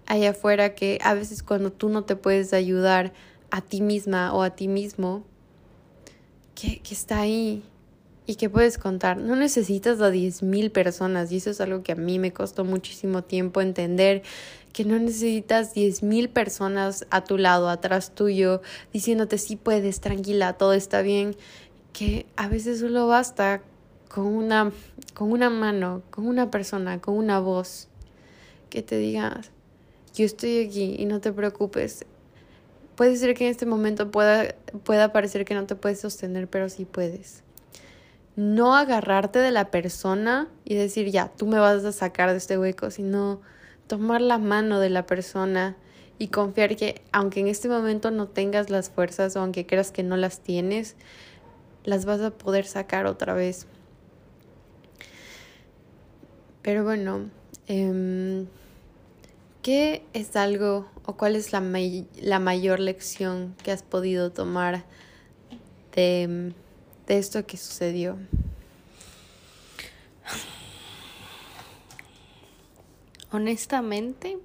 allá 0.08 0.32
afuera 0.32 0.74
que 0.74 0.98
a 1.04 1.14
veces 1.14 1.44
cuando 1.44 1.72
tú 1.72 1.90
no 1.90 2.06
te 2.06 2.16
puedes 2.16 2.54
ayudar 2.54 3.14
a 3.52 3.62
ti 3.62 3.82
misma 3.82 4.34
o 4.34 4.42
a 4.42 4.56
ti 4.56 4.68
mismo, 4.68 5.24
que, 6.56 6.80
que 6.80 6.96
está 6.96 7.20
ahí 7.20 7.62
y 8.26 8.34
que 8.34 8.50
puedes 8.50 8.80
contar. 8.80 9.18
No 9.18 9.36
necesitas 9.36 10.02
a 10.02 10.10
10.000 10.10 10.72
personas 10.72 11.32
y 11.32 11.38
eso 11.38 11.52
es 11.52 11.62
algo 11.62 11.84
que 11.84 11.92
a 11.92 11.96
mí 11.96 12.18
me 12.18 12.34
costó 12.34 12.66
muchísimo 12.66 13.24
tiempo 13.24 13.62
entender 13.62 14.24
que 14.76 14.84
no 14.84 15.00
necesitas 15.00 15.74
10.000 15.74 16.28
personas 16.28 17.08
a 17.10 17.24
tu 17.24 17.38
lado, 17.38 17.70
atrás 17.70 18.14
tuyo, 18.14 18.62
diciéndote 18.92 19.38
sí 19.38 19.56
puedes, 19.56 20.02
tranquila, 20.02 20.58
todo 20.58 20.74
está 20.74 21.02
bien, 21.02 21.38
que 21.94 22.26
a 22.36 22.50
veces 22.50 22.82
solo 22.82 23.08
basta 23.08 23.62
con 24.10 24.26
una, 24.26 24.74
con 25.14 25.32
una 25.32 25.50
mano, 25.50 26.02
con 26.10 26.28
una 26.28 26.52
persona, 26.52 27.00
con 27.00 27.16
una 27.16 27.40
voz, 27.40 27.88
que 28.70 28.82
te 28.82 28.98
diga, 28.98 29.40
yo 30.14 30.26
estoy 30.26 30.66
aquí 30.66 30.98
y 31.00 31.06
no 31.06 31.22
te 31.22 31.32
preocupes. 31.32 32.04
Puede 32.98 33.16
ser 33.16 33.34
que 33.34 33.46
en 33.46 33.52
este 33.52 33.66
momento 33.66 34.12
pueda, 34.12 34.56
pueda 34.84 35.14
parecer 35.14 35.46
que 35.46 35.54
no 35.54 35.66
te 35.66 35.76
puedes 35.76 36.02
sostener, 36.02 36.50
pero 36.50 36.68
sí 36.68 36.84
puedes. 36.84 37.44
No 38.36 38.76
agarrarte 38.76 39.40
de 39.40 39.52
la 39.52 39.72
persona 39.72 40.50
y 40.66 40.76
decir, 40.76 41.12
ya, 41.12 41.30
tú 41.30 41.48
me 41.48 41.60
vas 41.60 41.86
a 41.86 41.94
sacar 41.94 42.32
de 42.32 42.38
este 42.40 42.58
hueco, 42.58 42.92
sino 42.92 43.40
tomar 43.88 44.22
la 44.22 44.38
mano 44.38 44.80
de 44.80 44.90
la 44.90 45.06
persona 45.06 45.76
y 46.18 46.30
confiar 46.30 46.76
que 46.76 47.02
aunque 47.12 47.40
en 47.42 47.48
este 47.48 47.68
momento 47.68 48.12
no 48.12 48.28
tengas 48.28 48.70
las 48.70 48.90
fuerzas 48.90 49.36
o 49.36 49.42
aunque 49.42 49.66
creas 49.66 49.92
que 49.92 50.04
no 50.04 50.18
las 50.18 50.40
tienes, 50.40 50.96
las 51.84 52.06
vas 52.06 52.22
a 52.22 52.32
poder 52.32 52.66
sacar 52.66 53.06
otra 53.06 53.34
vez. 53.34 53.68
Pero 56.62 56.84
bueno, 56.84 57.30
eh, 57.68 58.46
¿qué 59.62 60.04
es 60.14 60.36
algo 60.36 60.88
o 61.06 61.16
cuál 61.16 61.36
es 61.36 61.52
la, 61.52 61.62
la 62.22 62.40
mayor 62.40 62.80
lección 62.80 63.56
que 63.64 63.72
has 63.72 63.84
podido 63.84 64.32
tomar 64.32 64.84
de, 65.96 66.54
de 67.08 67.18
esto 67.18 67.46
que 67.46 67.58
sucedió? 67.58 68.18
Honestamente, 73.36 74.40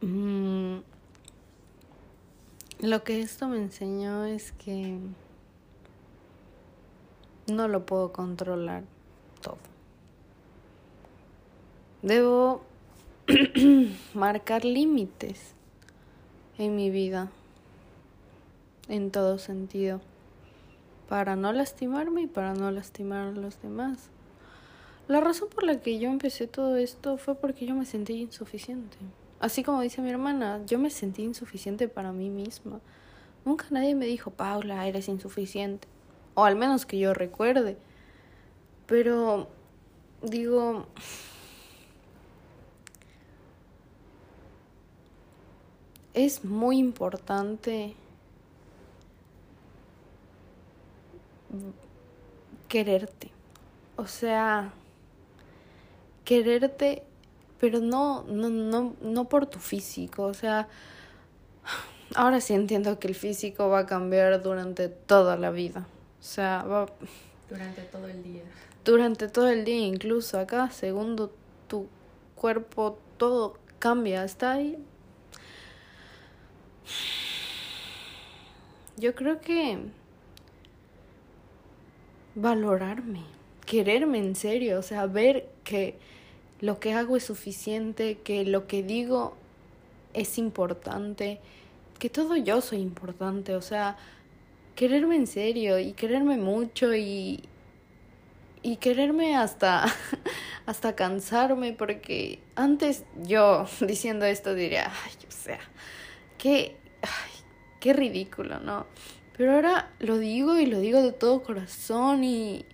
mm, 0.00 0.76
lo 2.82 3.02
que 3.02 3.20
esto 3.20 3.48
me 3.48 3.56
enseñó 3.56 4.26
es 4.26 4.52
que 4.52 4.96
no 7.48 7.66
lo 7.66 7.84
puedo 7.84 8.12
controlar 8.12 8.84
todo. 9.42 9.58
Debo 12.02 12.62
marcar 14.14 14.64
límites 14.64 15.54
en 16.58 16.76
mi 16.76 16.90
vida, 16.90 17.28
en 18.86 19.10
todo 19.10 19.38
sentido 19.38 20.00
para 21.10 21.34
no 21.34 21.52
lastimarme 21.52 22.22
y 22.22 22.26
para 22.28 22.54
no 22.54 22.70
lastimar 22.70 23.26
a 23.26 23.32
los 23.32 23.60
demás. 23.60 24.10
La 25.08 25.20
razón 25.20 25.48
por 25.52 25.64
la 25.64 25.80
que 25.80 25.98
yo 25.98 26.08
empecé 26.08 26.46
todo 26.46 26.76
esto 26.76 27.16
fue 27.16 27.34
porque 27.34 27.66
yo 27.66 27.74
me 27.74 27.84
sentí 27.84 28.12
insuficiente. 28.20 28.96
Así 29.40 29.64
como 29.64 29.80
dice 29.80 30.02
mi 30.02 30.10
hermana, 30.10 30.60
yo 30.66 30.78
me 30.78 30.88
sentí 30.88 31.24
insuficiente 31.24 31.88
para 31.88 32.12
mí 32.12 32.30
misma. 32.30 32.78
Nunca 33.44 33.66
nadie 33.70 33.96
me 33.96 34.06
dijo, 34.06 34.30
Paula, 34.30 34.86
eres 34.86 35.08
insuficiente. 35.08 35.88
O 36.34 36.44
al 36.44 36.54
menos 36.54 36.86
que 36.86 37.00
yo 37.00 37.12
recuerde. 37.12 37.76
Pero 38.86 39.48
digo, 40.22 40.86
es 46.14 46.44
muy 46.44 46.78
importante 46.78 47.96
quererte. 52.68 53.30
O 53.96 54.06
sea, 54.06 54.72
quererte, 56.24 57.02
pero 57.58 57.80
no, 57.80 58.22
no, 58.24 58.48
no, 58.48 58.94
no 59.02 59.28
por 59.28 59.46
tu 59.46 59.58
físico. 59.58 60.24
O 60.24 60.34
sea, 60.34 60.68
ahora 62.14 62.40
sí 62.40 62.54
entiendo 62.54 62.98
que 62.98 63.08
el 63.08 63.14
físico 63.14 63.68
va 63.68 63.80
a 63.80 63.86
cambiar 63.86 64.42
durante 64.42 64.88
toda 64.88 65.36
la 65.36 65.50
vida. 65.50 65.86
O 66.20 66.22
sea, 66.22 66.62
va... 66.62 66.86
Durante 67.48 67.82
todo 67.82 68.06
el 68.06 68.22
día. 68.22 68.42
Durante 68.84 69.28
todo 69.28 69.48
el 69.48 69.64
día, 69.64 69.86
incluso 69.86 70.38
acá, 70.38 70.70
segundo 70.70 71.32
tu 71.68 71.88
cuerpo, 72.34 72.98
todo 73.16 73.58
cambia. 73.78 74.24
Está 74.24 74.52
ahí. 74.52 74.78
Yo 78.96 79.14
creo 79.14 79.40
que 79.40 79.90
valorarme, 82.40 83.22
quererme 83.66 84.18
en 84.18 84.34
serio, 84.34 84.78
o 84.78 84.82
sea, 84.82 85.06
ver 85.06 85.48
que 85.64 85.96
lo 86.60 86.80
que 86.80 86.92
hago 86.92 87.16
es 87.16 87.24
suficiente, 87.24 88.18
que 88.24 88.44
lo 88.44 88.66
que 88.66 88.82
digo 88.82 89.34
es 90.14 90.38
importante, 90.38 91.40
que 91.98 92.10
todo 92.10 92.36
yo 92.36 92.60
soy 92.60 92.78
importante, 92.80 93.54
o 93.54 93.62
sea, 93.62 93.96
quererme 94.74 95.16
en 95.16 95.26
serio 95.26 95.78
y 95.78 95.92
quererme 95.92 96.36
mucho 96.36 96.94
y 96.94 97.42
y 98.62 98.76
quererme 98.76 99.36
hasta 99.36 99.86
hasta 100.66 100.94
cansarme 100.94 101.72
porque 101.72 102.40
antes 102.56 103.04
yo 103.22 103.66
diciendo 103.86 104.24
esto 104.26 104.54
diría, 104.54 104.90
ay, 105.04 105.12
o 105.28 105.32
sea, 105.32 105.60
qué 106.38 106.76
qué 107.80 107.92
ridículo, 107.94 108.60
¿no? 108.60 108.86
Pero 109.40 109.54
ahora 109.54 109.88
lo 110.00 110.18
digo 110.18 110.58
y 110.58 110.66
lo 110.66 110.80
digo 110.80 111.00
de 111.00 111.12
todo 111.12 111.42
corazón 111.42 112.24
y, 112.24 112.66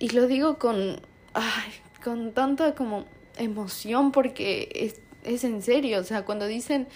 y 0.00 0.08
lo 0.08 0.26
digo 0.26 0.58
con, 0.58 1.00
ay, 1.32 1.70
con 2.02 2.32
tanta 2.32 2.74
como 2.74 3.04
emoción 3.36 4.10
porque 4.10 4.68
es, 4.74 5.00
es 5.22 5.44
en 5.44 5.62
serio. 5.62 6.00
O 6.00 6.02
sea, 6.02 6.24
cuando 6.24 6.48
dicen 6.48 6.88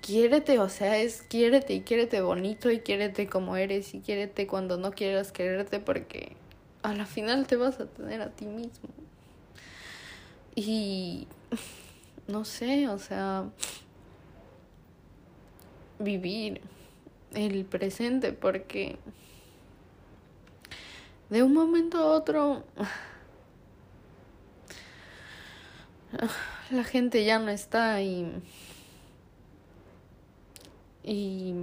quiérete, 0.00 0.58
o 0.60 0.70
sea, 0.70 0.96
es 0.96 1.20
quiérete 1.20 1.74
y 1.74 1.80
quiérete 1.82 2.22
bonito 2.22 2.70
y 2.70 2.80
quiérete 2.80 3.26
como 3.26 3.58
eres 3.58 3.92
y 3.92 4.00
quiérete 4.00 4.46
cuando 4.46 4.78
no 4.78 4.92
quieras 4.92 5.30
quererte 5.30 5.78
porque 5.78 6.32
a 6.82 6.94
la 6.94 7.04
final 7.04 7.46
te 7.46 7.56
vas 7.56 7.80
a 7.80 7.84
tener 7.84 8.22
a 8.22 8.30
ti 8.30 8.46
mismo. 8.46 8.88
Y 10.54 11.26
no 12.28 12.46
sé, 12.46 12.88
o 12.88 12.98
sea, 12.98 13.44
vivir 15.98 16.62
el 17.34 17.64
presente 17.64 18.32
porque 18.32 18.98
de 21.30 21.42
un 21.42 21.54
momento 21.54 21.98
a 21.98 22.06
otro 22.06 22.64
la 26.70 26.84
gente 26.84 27.24
ya 27.24 27.38
no 27.38 27.50
está 27.50 28.02
y 28.02 28.30
y 31.02 31.54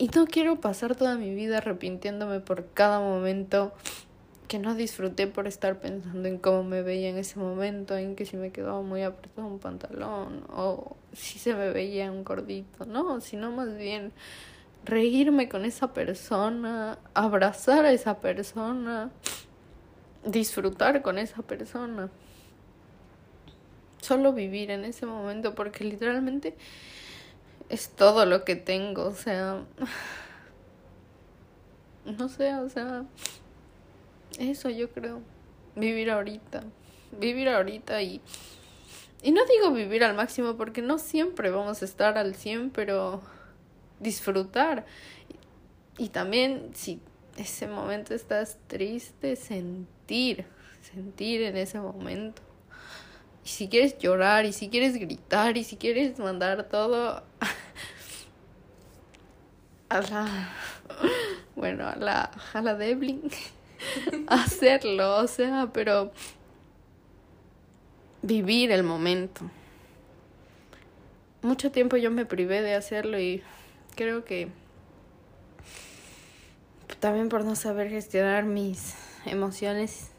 y 0.00 0.08
no 0.14 0.26
quiero 0.26 0.60
pasar 0.60 0.94
toda 0.94 1.16
mi 1.16 1.34
vida 1.34 1.58
arrepintiéndome 1.58 2.40
por 2.40 2.66
cada 2.72 3.00
momento 3.00 3.72
que 4.48 4.58
no 4.58 4.74
disfruté 4.74 5.26
por 5.26 5.46
estar 5.46 5.78
pensando 5.78 6.26
en 6.26 6.38
cómo 6.38 6.64
me 6.64 6.82
veía 6.82 7.10
en 7.10 7.18
ese 7.18 7.38
momento, 7.38 7.96
en 7.96 8.16
que 8.16 8.24
si 8.24 8.38
me 8.38 8.50
quedaba 8.50 8.80
muy 8.80 9.02
apretado 9.02 9.46
un 9.46 9.58
pantalón 9.58 10.44
o 10.48 10.96
si 11.12 11.38
se 11.38 11.54
me 11.54 11.70
veía 11.70 12.10
un 12.10 12.24
gordito, 12.24 12.86
no, 12.86 13.20
sino 13.20 13.52
más 13.52 13.76
bien 13.76 14.12
reírme 14.84 15.50
con 15.50 15.66
esa 15.66 15.92
persona, 15.92 16.98
abrazar 17.12 17.84
a 17.84 17.92
esa 17.92 18.20
persona, 18.20 19.10
disfrutar 20.24 21.02
con 21.02 21.18
esa 21.18 21.42
persona. 21.42 22.08
Solo 24.00 24.32
vivir 24.32 24.70
en 24.70 24.84
ese 24.84 25.04
momento 25.04 25.54
porque 25.54 25.84
literalmente 25.84 26.56
es 27.68 27.90
todo 27.90 28.24
lo 28.24 28.44
que 28.44 28.56
tengo, 28.56 29.04
o 29.04 29.14
sea, 29.14 29.62
no 32.06 32.30
sé, 32.30 32.54
o 32.54 32.70
sea, 32.70 33.04
eso 34.38 34.70
yo 34.70 34.90
creo. 34.90 35.20
Vivir 35.74 36.10
ahorita. 36.10 36.64
Vivir 37.12 37.48
ahorita 37.48 38.02
y... 38.02 38.20
Y 39.20 39.32
no 39.32 39.40
digo 39.46 39.72
vivir 39.72 40.04
al 40.04 40.14
máximo 40.14 40.56
porque 40.56 40.80
no 40.80 40.98
siempre 40.98 41.50
vamos 41.50 41.82
a 41.82 41.84
estar 41.84 42.18
al 42.18 42.36
100, 42.36 42.70
pero 42.70 43.20
disfrutar. 43.98 44.86
Y 45.98 46.10
también 46.10 46.70
si 46.74 47.00
ese 47.36 47.66
momento 47.66 48.14
estás 48.14 48.58
triste, 48.68 49.34
sentir, 49.34 50.46
sentir 50.82 51.42
en 51.42 51.56
ese 51.56 51.80
momento. 51.80 52.42
Y 53.44 53.48
si 53.48 53.68
quieres 53.68 53.98
llorar, 53.98 54.44
y 54.44 54.52
si 54.52 54.68
quieres 54.68 54.94
gritar, 54.94 55.56
y 55.56 55.64
si 55.64 55.76
quieres 55.76 56.18
mandar 56.18 56.68
todo 56.68 57.22
a 59.88 60.00
la... 60.00 60.52
Bueno, 61.56 61.88
a 61.88 61.96
la, 61.96 62.30
a 62.52 62.62
la 62.62 62.76
Devlin. 62.76 63.20
hacerlo, 64.26 65.16
o 65.18 65.26
sea, 65.26 65.70
pero 65.72 66.12
vivir 68.22 68.70
el 68.72 68.82
momento. 68.82 69.50
Mucho 71.42 71.70
tiempo 71.70 71.96
yo 71.96 72.10
me 72.10 72.26
privé 72.26 72.62
de 72.62 72.74
hacerlo 72.74 73.18
y 73.18 73.42
creo 73.94 74.24
que 74.24 74.48
también 77.00 77.28
por 77.28 77.44
no 77.44 77.54
saber 77.54 77.90
gestionar 77.90 78.44
mis 78.44 78.94
emociones 79.24 80.10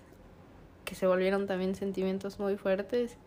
que 0.86 0.96
se 0.96 1.08
volvieron 1.08 1.46
también 1.46 1.76
sentimientos 1.76 2.40
muy 2.40 2.56
fuertes, 2.58 3.18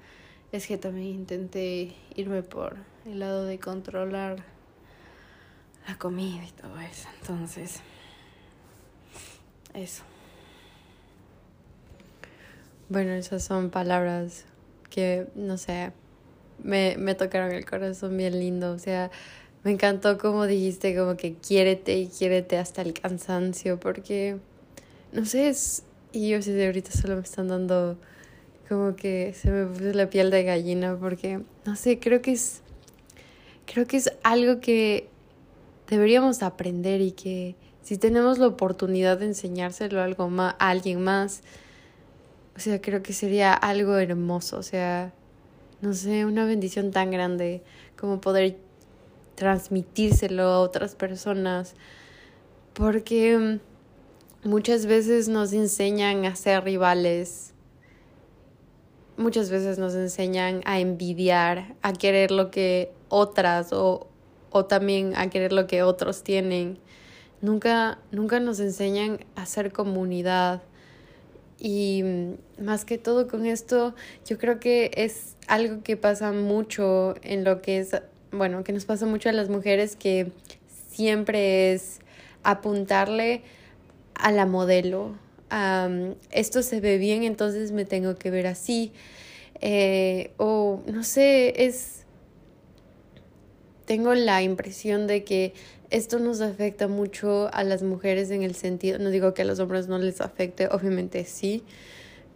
es 0.53 0.67
que 0.67 0.79
también 0.79 1.07
intenté 1.07 1.95
irme 2.17 2.43
por 2.43 2.77
el 3.07 3.21
lado 3.21 3.45
de 3.45 3.59
controlar 3.59 4.45
la 5.87 5.99
comida 5.99 6.45
y 6.45 6.51
todo 6.53 6.79
eso. 6.81 7.09
Entonces, 7.21 7.81
eso. 9.75 10.03
Bueno, 12.93 13.13
esas 13.13 13.43
son 13.43 13.71
palabras 13.71 14.45
que, 14.91 15.27
no 15.35 15.57
sé, 15.57 15.93
me, 16.63 16.97
me 16.99 17.15
tocaron 17.15 17.51
el 17.53 17.65
corazón 17.65 18.19
bien 18.19 18.39
lindo. 18.39 18.71
O 18.71 18.79
sea, 18.79 19.11
me 19.65 19.71
encantó 19.71 20.19
como 20.19 20.47
dijiste, 20.47 20.95
como 20.95 21.17
que 21.17 21.33
quiérete 21.33 21.97
y 21.97 22.09
quiérete 22.09 22.59
hasta 22.59 22.83
el 22.83 22.93
cansancio, 22.93 23.81
porque, 23.81 24.37
no 25.11 25.25
sé, 25.25 25.49
es, 25.49 25.85
y 26.13 26.29
yo 26.29 26.43
sé, 26.43 26.67
ahorita 26.67 26.93
solo 26.93 27.17
me 27.17 27.23
están 27.23 27.49
dando 27.49 27.97
como 28.69 28.95
que 28.95 29.33
se 29.41 29.51
me 29.51 29.65
puso 29.65 29.95
la 29.95 30.11
piel 30.11 30.31
de 30.31 30.45
gallina 30.45 30.95
porque, 31.01 31.41
no 31.65 31.77
sé, 31.77 31.99
creo 31.99 32.21
que 32.21 32.33
es, 32.33 32.61
creo 33.65 33.87
que 33.87 33.97
es 33.97 34.13
algo 34.23 34.61
que 34.61 35.09
deberíamos 35.89 36.43
aprender 36.43 37.01
y 37.01 37.13
que 37.13 37.57
si 37.81 37.97
tenemos 37.97 38.37
la 38.37 38.49
oportunidad 38.49 39.17
de 39.17 39.29
enseñárselo 39.29 40.03
algo 40.03 40.29
más, 40.29 40.57
a 40.59 40.69
alguien 40.69 41.03
más, 41.03 41.41
o 42.57 42.61
sea, 42.61 42.81
creo 42.81 43.03
que 43.03 43.13
sería 43.13 43.55
algo 43.55 43.97
hermoso, 43.97 44.59
o 44.59 44.63
sea, 44.63 45.13
no 45.81 45.95
sé, 45.95 46.25
una 46.27 46.45
bendición 46.45 46.91
tan 46.91 47.11
grande 47.11 47.63
como 47.99 48.21
poder 48.21 48.57
transmitírselo 49.35 50.45
a 50.45 50.61
otras 50.61 50.95
personas, 50.95 51.75
porque 52.75 53.39
mm, 54.45 54.49
muchas 54.49 54.87
veces 54.87 55.29
nos 55.29 55.53
enseñan 55.53 56.25
a 56.27 56.37
ser 56.37 56.65
rivales, 56.65 57.55
muchas 59.17 59.51
veces 59.51 59.79
nos 59.79 59.95
enseñan 59.95 60.61
a 60.65 60.79
envidiar, 60.79 61.75
a 61.83 61.93
querer 61.93 62.31
lo 62.31 62.51
que 62.51 62.93
otras 63.09 63.73
o, 63.73 64.09
o 64.51 64.65
también 64.67 65.15
a 65.17 65.31
querer 65.31 65.53
lo 65.53 65.67
que 65.67 65.83
otros 65.83 66.23
tienen. 66.23 66.79
Nunca, 67.41 67.99
nunca 68.11 68.41
nos 68.41 68.61
enseñan 68.61 69.25
a 69.35 69.47
ser 69.47 69.73
comunidad, 69.73 70.63
y 71.59 72.03
mm, 72.03 72.65
más 72.65 72.85
que 72.85 72.99
todo 72.99 73.29
con 73.29 73.47
esto, 73.47 73.95
yo 74.27 74.39
creo 74.39 74.61
que 74.61 74.91
es 74.95 75.37
algo 75.47 75.83
que 75.83 75.97
pasa 75.97 76.33
mucho 76.33 77.15
en 77.23 77.45
lo 77.45 77.63
que 77.63 77.79
es, 77.79 77.97
bueno, 78.31 78.65
que 78.65 78.73
nos 78.73 78.85
pasa 78.85 79.07
mucho 79.07 79.29
a 79.29 79.33
las 79.33 79.49
mujeres, 79.49 79.97
que 79.97 80.33
siempre 80.91 81.73
es 81.73 82.01
apuntarle 82.43 83.43
a 84.15 84.31
la 84.33 84.47
modelo. 84.47 85.15
esto 86.31 86.63
se 86.63 86.81
ve 86.81 86.99
bien, 86.99 87.25
entonces 87.25 87.73
me 87.73 87.85
tengo 87.85 88.17
que 88.17 88.31
ver 88.31 88.47
así. 88.47 88.93
Eh, 89.61 90.33
o 90.37 90.83
no 90.87 91.05
sé, 91.05 91.65
es... 91.65 92.01
Tengo 93.85 94.15
la 94.15 94.43
impresión 94.43 95.07
de 95.07 95.25
que 95.25 95.55
esto 95.93 96.19
nos 96.19 96.41
afecta 96.41 96.89
mucho 96.89 97.51
a 97.53 97.65
las 97.65 97.83
mujeres 97.83 98.31
en 98.31 98.43
el 98.43 98.55
sentido, 98.55 98.99
no 98.99 99.11
digo 99.11 99.35
que 99.35 99.43
a 99.43 99.45
los 99.45 99.61
hombres 99.61 99.89
no 99.89 99.99
les 99.99 100.23
afecte, 100.23 100.67
obviamente 100.69 101.27
sí, 101.27 101.63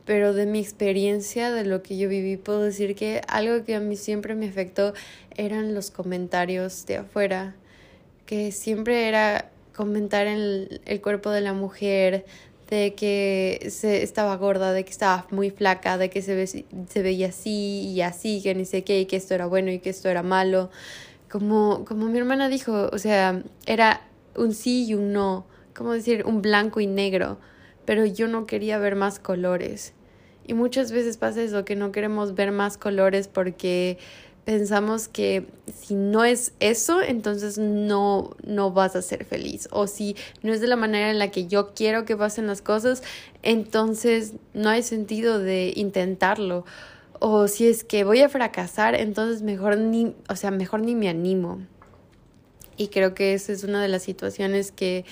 pero 0.04 0.34
de 0.34 0.44
mi 0.44 0.60
experiencia, 0.60 1.50
de 1.50 1.64
lo 1.64 1.82
que 1.82 1.96
yo 1.96 2.08
viví, 2.08 2.36
puedo 2.36 2.60
decir 2.60 2.94
que 2.94 3.22
algo 3.28 3.64
que 3.64 3.74
a 3.74 3.80
mí 3.80 3.96
siempre 3.96 4.34
me 4.34 4.46
afectó 4.46 4.92
eran 5.36 5.74
los 5.74 5.90
comentarios 5.90 6.84
de 6.84 6.98
afuera, 6.98 7.56
que 8.26 8.52
siempre 8.52 9.08
era 9.08 9.50
comentar 9.74 10.26
en 10.26 10.80
el, 10.84 11.00
cuerpo 11.00 11.30
de 11.30 11.40
la 11.40 11.54
mujer, 11.54 12.26
de 12.68 12.94
que 12.94 13.68
se 13.70 14.02
estaba 14.02 14.36
gorda, 14.36 14.72
de 14.72 14.84
que 14.84 14.90
estaba 14.90 15.26
muy 15.30 15.50
flaca, 15.50 15.96
de 15.96 16.10
que 16.10 16.20
se, 16.20 16.46
se 16.46 17.02
veía 17.02 17.28
así 17.28 17.88
y 17.88 18.02
así, 18.02 18.42
que 18.42 18.54
ni 18.54 18.66
sé 18.66 18.84
qué, 18.84 19.00
y 19.00 19.06
que 19.06 19.16
esto 19.16 19.34
era 19.34 19.46
bueno 19.46 19.70
y 19.70 19.78
que 19.78 19.90
esto 19.90 20.10
era 20.10 20.22
malo 20.22 20.70
como, 21.30 21.84
como 21.84 22.06
mi 22.06 22.18
hermana 22.18 22.48
dijo, 22.48 22.88
o 22.92 22.98
sea, 22.98 23.42
era 23.66 24.02
un 24.36 24.54
sí 24.54 24.86
y 24.86 24.94
un 24.94 25.12
no, 25.12 25.46
como 25.74 25.92
decir, 25.92 26.24
un 26.26 26.42
blanco 26.42 26.80
y 26.80 26.86
negro, 26.86 27.38
pero 27.84 28.04
yo 28.06 28.28
no 28.28 28.46
quería 28.46 28.78
ver 28.78 28.96
más 28.96 29.18
colores. 29.18 29.94
Y 30.46 30.54
muchas 30.54 30.92
veces 30.92 31.16
pasa 31.16 31.42
eso, 31.42 31.64
que 31.64 31.76
no 31.76 31.90
queremos 31.90 32.34
ver 32.34 32.52
más 32.52 32.78
colores 32.78 33.26
porque 33.26 33.98
pensamos 34.44 35.08
que 35.08 35.48
si 35.74 35.96
no 35.96 36.22
es 36.22 36.52
eso, 36.60 37.02
entonces 37.02 37.58
no, 37.58 38.36
no 38.44 38.70
vas 38.70 38.94
a 38.94 39.02
ser 39.02 39.24
feliz. 39.24 39.68
O 39.72 39.88
si 39.88 40.14
no 40.42 40.52
es 40.52 40.60
de 40.60 40.68
la 40.68 40.76
manera 40.76 41.10
en 41.10 41.18
la 41.18 41.32
que 41.32 41.48
yo 41.48 41.74
quiero 41.74 42.04
que 42.04 42.16
pasen 42.16 42.46
las 42.46 42.62
cosas, 42.62 43.02
entonces 43.42 44.34
no 44.54 44.68
hay 44.68 44.84
sentido 44.84 45.40
de 45.40 45.72
intentarlo 45.74 46.64
o 47.20 47.48
si 47.48 47.66
es 47.66 47.84
que 47.84 48.04
voy 48.04 48.20
a 48.20 48.28
fracasar, 48.28 48.94
entonces 48.94 49.42
mejor 49.42 49.78
ni, 49.78 50.14
o 50.28 50.36
sea, 50.36 50.50
mejor 50.50 50.80
ni 50.80 50.94
me 50.94 51.08
animo. 51.08 51.60
Y 52.76 52.88
creo 52.88 53.14
que 53.14 53.34
esa 53.34 53.52
es 53.52 53.64
una 53.64 53.82
de 53.82 53.88
las 53.88 54.02
situaciones 54.02 54.70
que 54.70 55.04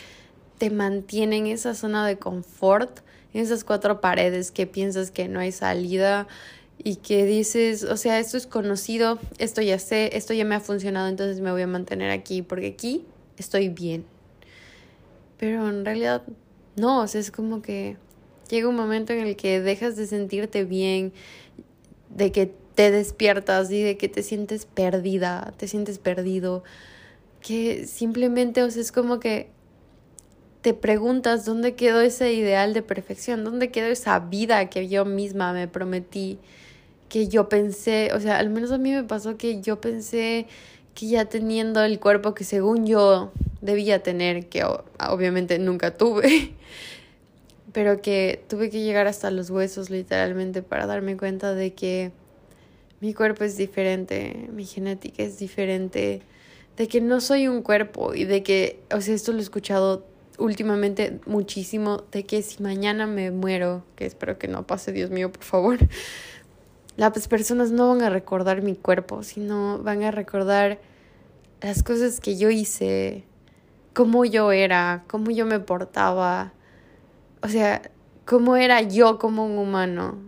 te 0.58 0.70
mantiene 0.70 1.38
en 1.38 1.46
esa 1.46 1.74
zona 1.74 2.06
de 2.06 2.18
confort, 2.18 3.00
en 3.32 3.40
esas 3.40 3.64
cuatro 3.64 4.00
paredes 4.00 4.50
que 4.50 4.66
piensas 4.66 5.10
que 5.10 5.28
no 5.28 5.40
hay 5.40 5.52
salida 5.52 6.28
y 6.78 6.96
que 6.96 7.24
dices, 7.24 7.84
o 7.84 7.96
sea, 7.96 8.18
esto 8.18 8.36
es 8.36 8.46
conocido, 8.46 9.18
esto 9.38 9.62
ya 9.62 9.78
sé, 9.78 10.16
esto 10.16 10.34
ya 10.34 10.44
me 10.44 10.54
ha 10.54 10.60
funcionado, 10.60 11.08
entonces 11.08 11.40
me 11.40 11.50
voy 11.50 11.62
a 11.62 11.66
mantener 11.66 12.10
aquí 12.10 12.42
porque 12.42 12.68
aquí 12.68 13.04
estoy 13.38 13.68
bien. 13.68 14.04
Pero 15.38 15.68
en 15.68 15.84
realidad 15.84 16.22
no, 16.76 17.02
o 17.02 17.08
sea, 17.08 17.20
es 17.20 17.30
como 17.30 17.62
que 17.62 17.96
llega 18.50 18.68
un 18.68 18.76
momento 18.76 19.12
en 19.12 19.20
el 19.20 19.36
que 19.36 19.60
dejas 19.60 19.96
de 19.96 20.06
sentirte 20.06 20.64
bien, 20.64 21.12
de 22.14 22.32
que 22.32 22.52
te 22.74 22.90
despiertas 22.90 23.70
y 23.70 23.82
de 23.82 23.96
que 23.96 24.08
te 24.08 24.22
sientes 24.22 24.66
perdida, 24.66 25.52
te 25.56 25.68
sientes 25.68 25.98
perdido, 25.98 26.64
que 27.40 27.86
simplemente, 27.86 28.62
o 28.62 28.70
sea, 28.70 28.82
es 28.82 28.92
como 28.92 29.20
que 29.20 29.50
te 30.60 30.72
preguntas 30.72 31.44
dónde 31.44 31.74
quedó 31.74 32.00
ese 32.00 32.32
ideal 32.32 32.72
de 32.72 32.82
perfección, 32.82 33.44
dónde 33.44 33.70
quedó 33.70 33.88
esa 33.88 34.18
vida 34.18 34.70
que 34.70 34.88
yo 34.88 35.04
misma 35.04 35.52
me 35.52 35.68
prometí, 35.68 36.38
que 37.08 37.28
yo 37.28 37.48
pensé, 37.48 38.10
o 38.14 38.20
sea, 38.20 38.38
al 38.38 38.48
menos 38.48 38.72
a 38.72 38.78
mí 38.78 38.90
me 38.90 39.04
pasó 39.04 39.36
que 39.36 39.60
yo 39.60 39.80
pensé 39.80 40.46
que 40.94 41.08
ya 41.08 41.26
teniendo 41.26 41.82
el 41.82 42.00
cuerpo 42.00 42.34
que 42.34 42.44
según 42.44 42.86
yo 42.86 43.30
debía 43.60 44.02
tener, 44.02 44.48
que 44.48 44.64
obviamente 44.64 45.58
nunca 45.58 45.96
tuve, 45.96 46.54
pero 47.74 48.00
que 48.00 48.40
tuve 48.48 48.70
que 48.70 48.82
llegar 48.84 49.08
hasta 49.08 49.32
los 49.32 49.50
huesos 49.50 49.90
literalmente 49.90 50.62
para 50.62 50.86
darme 50.86 51.16
cuenta 51.16 51.54
de 51.54 51.74
que 51.74 52.12
mi 53.00 53.12
cuerpo 53.12 53.42
es 53.42 53.56
diferente, 53.56 54.48
mi 54.52 54.64
genética 54.64 55.24
es 55.24 55.40
diferente, 55.40 56.22
de 56.76 56.88
que 56.88 57.00
no 57.00 57.20
soy 57.20 57.48
un 57.48 57.62
cuerpo 57.62 58.14
y 58.14 58.24
de 58.26 58.44
que, 58.44 58.80
o 58.94 59.00
sea, 59.00 59.12
esto 59.12 59.32
lo 59.32 59.38
he 59.38 59.42
escuchado 59.42 60.06
últimamente 60.38 61.18
muchísimo, 61.26 62.04
de 62.12 62.24
que 62.24 62.42
si 62.42 62.62
mañana 62.62 63.08
me 63.08 63.32
muero, 63.32 63.84
que 63.96 64.06
espero 64.06 64.38
que 64.38 64.46
no 64.46 64.64
pase, 64.64 64.92
Dios 64.92 65.10
mío, 65.10 65.32
por 65.32 65.42
favor, 65.42 65.78
las 66.96 67.26
personas 67.26 67.72
no 67.72 67.88
van 67.88 68.02
a 68.02 68.08
recordar 68.08 68.62
mi 68.62 68.76
cuerpo, 68.76 69.24
sino 69.24 69.80
van 69.82 70.04
a 70.04 70.12
recordar 70.12 70.78
las 71.60 71.82
cosas 71.82 72.20
que 72.20 72.36
yo 72.36 72.50
hice, 72.50 73.24
cómo 73.94 74.24
yo 74.24 74.52
era, 74.52 75.02
cómo 75.08 75.32
yo 75.32 75.44
me 75.44 75.58
portaba, 75.58 76.52
o 77.44 77.48
sea, 77.48 77.82
cómo 78.24 78.56
era 78.56 78.80
yo 78.80 79.18
como 79.18 79.44
un 79.44 79.58
humano. 79.58 80.18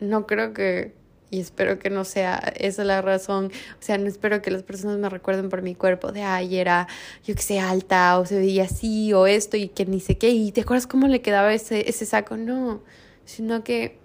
No 0.00 0.26
creo 0.26 0.54
que, 0.54 0.94
y 1.30 1.38
espero 1.38 1.78
que 1.78 1.90
no 1.90 2.04
sea 2.04 2.38
esa 2.56 2.82
la 2.82 3.02
razón, 3.02 3.52
o 3.78 3.82
sea, 3.82 3.98
no 3.98 4.08
espero 4.08 4.40
que 4.40 4.50
las 4.50 4.62
personas 4.62 4.96
me 4.98 5.10
recuerden 5.10 5.50
por 5.50 5.60
mi 5.60 5.74
cuerpo 5.74 6.12
de, 6.12 6.22
ay, 6.22 6.56
era, 6.56 6.88
yo 7.24 7.34
que 7.34 7.42
sé, 7.42 7.60
alta, 7.60 8.18
o 8.18 8.24
se 8.24 8.38
veía 8.38 8.64
así, 8.64 9.12
o 9.12 9.26
esto, 9.26 9.58
y 9.58 9.68
que 9.68 9.84
ni 9.84 10.00
sé 10.00 10.16
qué, 10.16 10.30
y 10.30 10.50
te 10.50 10.62
acuerdas 10.62 10.86
cómo 10.86 11.08
le 11.08 11.20
quedaba 11.20 11.52
ese, 11.52 11.88
ese 11.90 12.06
saco, 12.06 12.38
no, 12.38 12.82
sino 13.26 13.62
que, 13.62 13.98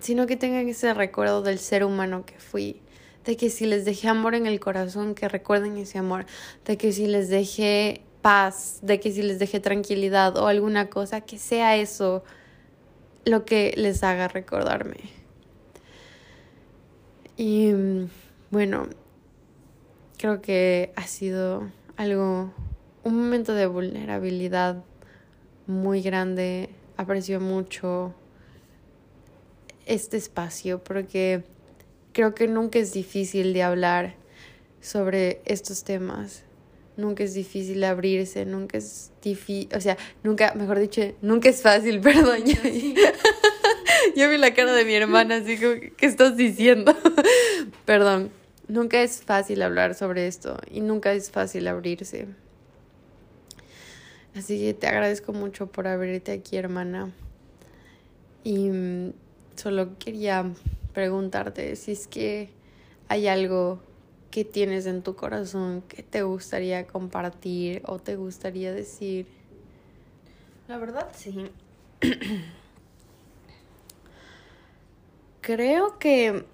sino 0.00 0.26
que 0.26 0.36
tengan 0.36 0.66
ese 0.68 0.94
recuerdo 0.94 1.42
del 1.42 1.58
ser 1.58 1.84
humano 1.84 2.24
que 2.24 2.38
fui, 2.38 2.80
de 3.26 3.36
que 3.36 3.50
si 3.50 3.66
les 3.66 3.84
dejé 3.84 4.08
amor 4.08 4.34
en 4.34 4.46
el 4.46 4.60
corazón, 4.60 5.14
que 5.14 5.28
recuerden 5.28 5.76
ese 5.76 5.98
amor, 5.98 6.24
de 6.64 6.78
que 6.78 6.90
si 6.92 7.06
les 7.06 7.28
dejé 7.28 8.07
de 8.82 9.00
que 9.00 9.10
si 9.10 9.22
les 9.22 9.38
dejé 9.38 9.58
tranquilidad 9.58 10.36
o 10.36 10.48
alguna 10.48 10.90
cosa, 10.90 11.22
que 11.22 11.38
sea 11.38 11.76
eso 11.76 12.22
lo 13.24 13.46
que 13.46 13.72
les 13.76 14.02
haga 14.02 14.28
recordarme. 14.28 14.98
Y 17.38 17.72
bueno, 18.50 18.86
creo 20.18 20.42
que 20.42 20.92
ha 20.96 21.06
sido 21.06 21.70
algo, 21.96 22.52
un 23.02 23.16
momento 23.16 23.54
de 23.54 23.66
vulnerabilidad 23.66 24.84
muy 25.66 26.02
grande. 26.02 26.68
Aprecio 26.98 27.40
mucho 27.40 28.12
este 29.86 30.18
espacio 30.18 30.84
porque 30.84 31.44
creo 32.12 32.34
que 32.34 32.46
nunca 32.46 32.78
es 32.78 32.92
difícil 32.92 33.54
de 33.54 33.62
hablar 33.62 34.16
sobre 34.82 35.40
estos 35.46 35.82
temas 35.82 36.44
nunca 36.98 37.22
es 37.22 37.32
difícil 37.32 37.82
abrirse, 37.84 38.44
nunca 38.44 38.76
es 38.76 39.12
difícil, 39.22 39.68
o 39.74 39.80
sea, 39.80 39.96
nunca, 40.24 40.52
mejor 40.54 40.80
dicho, 40.80 41.00
nunca 41.22 41.48
es 41.48 41.62
fácil, 41.62 42.00
perdón. 42.02 42.44
Yo 44.16 44.28
vi 44.30 44.36
la 44.36 44.52
cara 44.52 44.72
de 44.72 44.84
mi 44.84 44.94
hermana 44.94 45.36
así 45.36 45.56
como, 45.56 45.74
¿qué 45.96 46.06
estás 46.06 46.36
diciendo? 46.36 46.94
perdón, 47.86 48.30
nunca 48.66 49.00
es 49.00 49.22
fácil 49.22 49.62
hablar 49.62 49.94
sobre 49.94 50.26
esto 50.26 50.58
y 50.70 50.80
nunca 50.80 51.12
es 51.12 51.30
fácil 51.30 51.68
abrirse. 51.68 52.26
Así 54.34 54.58
que 54.58 54.74
te 54.74 54.88
agradezco 54.88 55.32
mucho 55.32 55.68
por 55.68 55.86
abrirte 55.86 56.32
aquí, 56.32 56.56
hermana. 56.56 57.12
Y 58.44 58.70
mm, 58.70 59.12
solo 59.54 59.98
quería 59.98 60.44
preguntarte 60.92 61.76
si 61.76 61.92
es 61.92 62.08
que 62.08 62.50
hay 63.08 63.28
algo 63.28 63.80
¿Qué 64.30 64.44
tienes 64.44 64.86
en 64.86 65.02
tu 65.02 65.16
corazón 65.16 65.82
que 65.82 66.02
te 66.02 66.22
gustaría 66.22 66.86
compartir 66.86 67.82
o 67.86 67.98
te 67.98 68.16
gustaría 68.16 68.72
decir? 68.72 69.26
La 70.68 70.78
verdad, 70.78 71.08
sí. 71.14 71.50
creo 75.48 75.98
que 75.98 76.44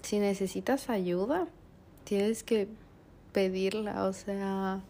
si 0.00 0.18
necesitas 0.18 0.88
ayuda, 0.88 1.46
tienes 2.04 2.42
que 2.42 2.68
pedirla, 3.34 4.04
o 4.04 4.14
sea, 4.14 4.80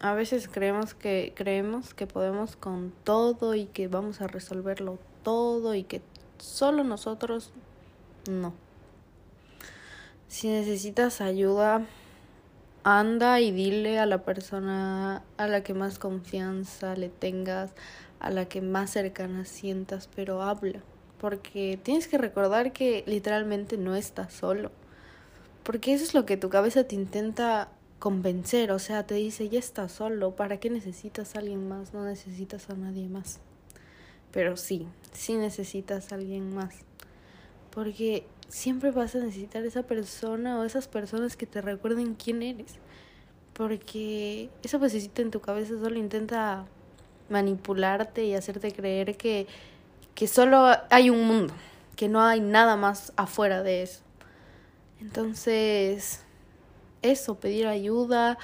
a 0.00 0.14
veces 0.14 0.48
creemos 0.48 0.94
que 0.94 1.32
creemos 1.36 1.94
que 1.94 2.08
podemos 2.08 2.56
con 2.56 2.92
todo 3.04 3.54
y 3.54 3.66
que 3.66 3.86
vamos 3.86 4.20
a 4.20 4.26
resolverlo 4.26 4.98
todo 5.22 5.76
y 5.76 5.84
que 5.84 6.02
solo 6.38 6.82
nosotros 6.82 7.52
no. 8.30 8.54
Si 10.28 10.48
necesitas 10.48 11.20
ayuda, 11.20 11.86
anda 12.84 13.40
y 13.40 13.50
dile 13.50 13.98
a 13.98 14.06
la 14.06 14.22
persona 14.22 15.22
a 15.36 15.46
la 15.46 15.62
que 15.62 15.74
más 15.74 15.98
confianza 15.98 16.96
le 16.96 17.08
tengas, 17.08 17.70
a 18.20 18.30
la 18.30 18.46
que 18.46 18.60
más 18.60 18.90
cercana 18.90 19.44
sientas, 19.44 20.08
pero 20.14 20.42
habla, 20.42 20.80
porque 21.20 21.78
tienes 21.82 22.08
que 22.08 22.18
recordar 22.18 22.72
que 22.72 23.04
literalmente 23.06 23.76
no 23.76 23.94
estás 23.94 24.32
solo. 24.32 24.70
Porque 25.64 25.92
eso 25.92 26.04
es 26.04 26.14
lo 26.14 26.24
que 26.24 26.36
tu 26.36 26.48
cabeza 26.48 26.84
te 26.84 26.94
intenta 26.94 27.68
convencer, 27.98 28.70
o 28.70 28.78
sea, 28.78 29.06
te 29.06 29.14
dice, 29.14 29.48
ya 29.48 29.58
estás 29.58 29.92
solo, 29.92 30.36
¿para 30.36 30.58
qué 30.58 30.70
necesitas 30.70 31.34
a 31.34 31.40
alguien 31.40 31.68
más? 31.68 31.92
No 31.92 32.04
necesitas 32.04 32.70
a 32.70 32.74
nadie 32.74 33.08
más. 33.08 33.40
Pero 34.32 34.56
sí, 34.56 34.86
sí 35.12 35.34
necesitas 35.34 36.12
a 36.12 36.14
alguien 36.14 36.54
más. 36.54 36.87
Porque 37.78 38.26
siempre 38.48 38.90
vas 38.90 39.14
a 39.14 39.20
necesitar 39.20 39.64
esa 39.64 39.84
persona 39.84 40.58
o 40.58 40.64
esas 40.64 40.88
personas 40.88 41.36
que 41.36 41.46
te 41.46 41.60
recuerden 41.60 42.16
quién 42.16 42.42
eres. 42.42 42.74
Porque 43.52 44.50
esa 44.64 44.78
vocecita 44.78 45.22
en 45.22 45.30
tu 45.30 45.40
cabeza 45.40 45.78
solo 45.78 45.96
intenta 45.96 46.66
manipularte 47.30 48.24
y 48.24 48.34
hacerte 48.34 48.72
creer 48.72 49.16
que, 49.16 49.46
que 50.16 50.26
solo 50.26 50.66
hay 50.90 51.08
un 51.08 51.24
mundo, 51.24 51.54
que 51.94 52.08
no 52.08 52.20
hay 52.20 52.40
nada 52.40 52.74
más 52.74 53.12
afuera 53.14 53.62
de 53.62 53.84
eso. 53.84 54.00
Entonces, 55.00 56.22
eso, 57.00 57.36
pedir 57.36 57.68
ayuda, 57.68 58.38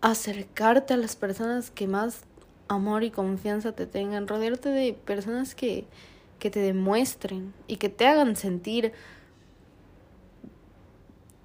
acercarte 0.00 0.94
a 0.94 0.96
las 0.96 1.16
personas 1.16 1.70
que 1.70 1.86
más 1.86 2.22
amor 2.66 3.04
y 3.04 3.10
confianza 3.10 3.72
te 3.72 3.86
tengan, 3.86 4.26
rodearte 4.26 4.70
de 4.70 4.94
personas 4.94 5.54
que, 5.54 5.84
que 6.42 6.50
te 6.50 6.58
demuestren 6.58 7.54
y 7.68 7.76
que 7.76 7.88
te 7.88 8.04
hagan 8.04 8.34
sentir 8.34 8.92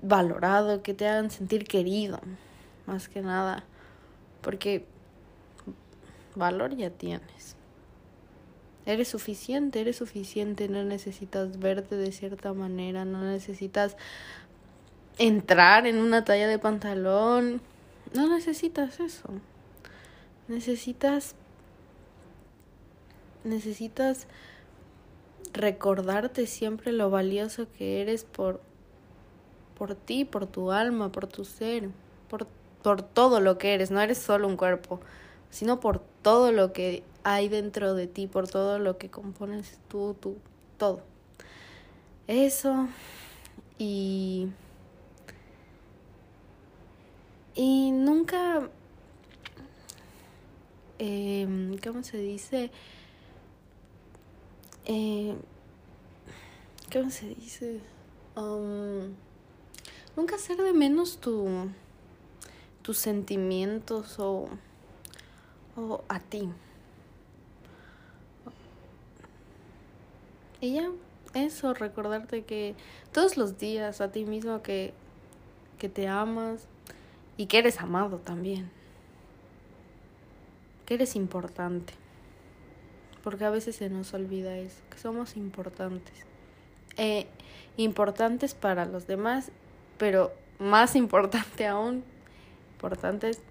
valorado, 0.01 0.81
que 0.81 0.95
te 0.95 1.07
hagan 1.07 1.29
sentir 1.29 1.65
querido, 1.65 2.19
más 2.87 3.07
que 3.07 3.21
nada, 3.21 3.63
porque 4.41 4.87
valor 6.33 6.75
ya 6.75 6.89
tienes. 6.89 7.55
Eres 8.87 9.09
suficiente, 9.09 9.81
eres 9.81 9.97
suficiente, 9.97 10.67
no 10.67 10.83
necesitas 10.83 11.59
verte 11.59 11.95
de 11.95 12.11
cierta 12.11 12.53
manera, 12.53 13.05
no 13.05 13.21
necesitas 13.21 13.97
entrar 15.19 15.85
en 15.85 15.99
una 15.99 16.25
talla 16.25 16.47
de 16.47 16.57
pantalón. 16.57 17.61
No 18.15 18.27
necesitas 18.29 18.99
eso. 18.99 19.29
Necesitas 20.47 21.35
necesitas 23.43 24.25
recordarte 25.53 26.47
siempre 26.47 26.91
lo 26.91 27.09
valioso 27.09 27.67
que 27.77 28.01
eres 28.01 28.23
por 28.23 28.61
por 29.77 29.93
ti, 29.93 30.25
por 30.25 30.47
tu 30.47 30.71
alma, 30.71 31.11
por 31.11 31.27
tu 31.27 31.45
ser, 31.45 31.89
por 32.29 32.47
por 32.83 33.01
todo 33.01 33.41
lo 33.41 33.57
que 33.57 33.73
eres, 33.73 33.91
no 33.91 34.01
eres 34.01 34.17
solo 34.17 34.47
un 34.47 34.57
cuerpo, 34.57 34.99
sino 35.49 35.79
por 35.79 35.99
todo 36.21 36.51
lo 36.51 36.73
que 36.73 37.03
hay 37.23 37.49
dentro 37.49 37.93
de 37.95 38.07
ti, 38.07 38.27
por 38.27 38.47
todo 38.47 38.79
lo 38.79 38.97
que 38.97 39.09
compones 39.09 39.79
tú, 39.89 40.15
tú, 40.19 40.37
todo. 40.77 41.01
Eso 42.27 42.87
y 43.77 44.47
y 47.55 47.91
nunca, 47.91 48.69
eh, 50.99 51.77
¿cómo 51.83 52.03
se 52.03 52.19
dice? 52.19 52.69
Eh, 54.87 55.35
¿Cómo 56.91 57.09
se 57.09 57.27
dice? 57.35 57.81
Um, 58.35 59.13
nunca 60.15 60.35
hacer 60.35 60.57
de 60.57 60.71
menos 60.71 61.17
tu, 61.17 61.69
tus 62.81 62.97
sentimientos 62.97 64.17
o, 64.17 64.47
o 65.75 66.03
a 66.07 66.19
ti. 66.19 66.49
Y 70.61 70.73
ya, 70.73 70.89
eso, 71.33 71.73
recordarte 71.73 72.45
que 72.45 72.73
todos 73.11 73.37
los 73.37 73.59
días 73.59 74.01
a 74.01 74.11
ti 74.11 74.25
mismo 74.25 74.63
que, 74.63 74.93
que 75.77 75.89
te 75.89 76.07
amas, 76.07 76.65
y 77.37 77.45
que 77.45 77.59
eres 77.59 77.79
amado 77.79 78.17
también. 78.17 78.69
Que 80.85 80.95
eres 80.95 81.15
importante. 81.15 81.93
Porque 83.27 83.43
a 83.43 83.49
veces 83.49 83.75
se 83.75 83.89
nos 83.89 84.13
olvida 84.13 84.57
eso, 84.57 84.77
que 84.89 84.97
somos 84.97 85.35
importantes. 85.35 86.13
Eh, 86.95 87.27
importantes 87.75 88.53
para 88.53 88.85
los 88.85 89.05
demás, 89.05 89.51
pero 89.97 90.31
más 90.59 90.95
importante 91.03 91.67
aún, 91.67 92.05
importantes 92.75 93.41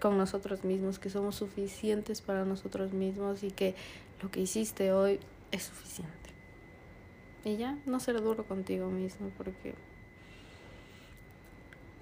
con 0.00 0.18
nosotros 0.18 0.64
mismos, 0.64 0.98
que 0.98 1.10
somos 1.10 1.36
suficientes 1.36 2.22
para 2.22 2.44
nosotros 2.44 2.92
mismos 2.92 3.44
y 3.44 3.52
que 3.52 3.76
lo 4.20 4.32
que 4.32 4.40
hiciste 4.40 4.90
hoy 4.90 5.20
es 5.52 5.62
suficiente. 5.62 6.12
Y 7.44 7.56
ya, 7.56 7.78
no 7.86 8.00
ser 8.00 8.20
duro 8.20 8.42
contigo 8.42 8.88
mismo, 8.88 9.30
porque 9.38 9.76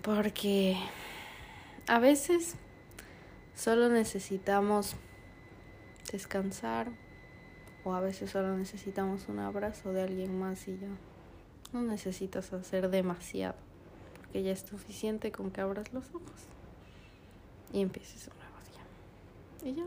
porque 0.01 0.79
a 1.87 1.99
veces 1.99 2.55
solo 3.55 3.91
necesitamos 3.91 4.97
descansar 6.11 6.91
o 7.85 7.95
a 7.95 8.01
veces 8.01 8.31
solo 8.31 8.57
necesitamos 8.57 9.29
un 9.29 9.39
abrazo 9.39 9.93
de 9.93 10.03
alguien 10.03 10.39
más 10.39 10.67
y 10.69 10.79
ya. 10.79 10.89
No 11.73 11.83
necesitas 11.83 12.53
hacer 12.53 12.91
demasiado 12.91 13.55
porque 14.17 14.43
ya 14.43 14.53
es 14.53 14.61
suficiente 14.61 15.33
con 15.33 15.51
que 15.51 15.61
abras 15.61 15.93
los 15.93 16.09
ojos 16.11 16.47
y 17.73 17.81
empieces 17.81 18.29
un 18.29 18.35
nuevo 18.39 18.57
día. 18.71 19.71
Y 19.71 19.75
ya. 19.77 19.85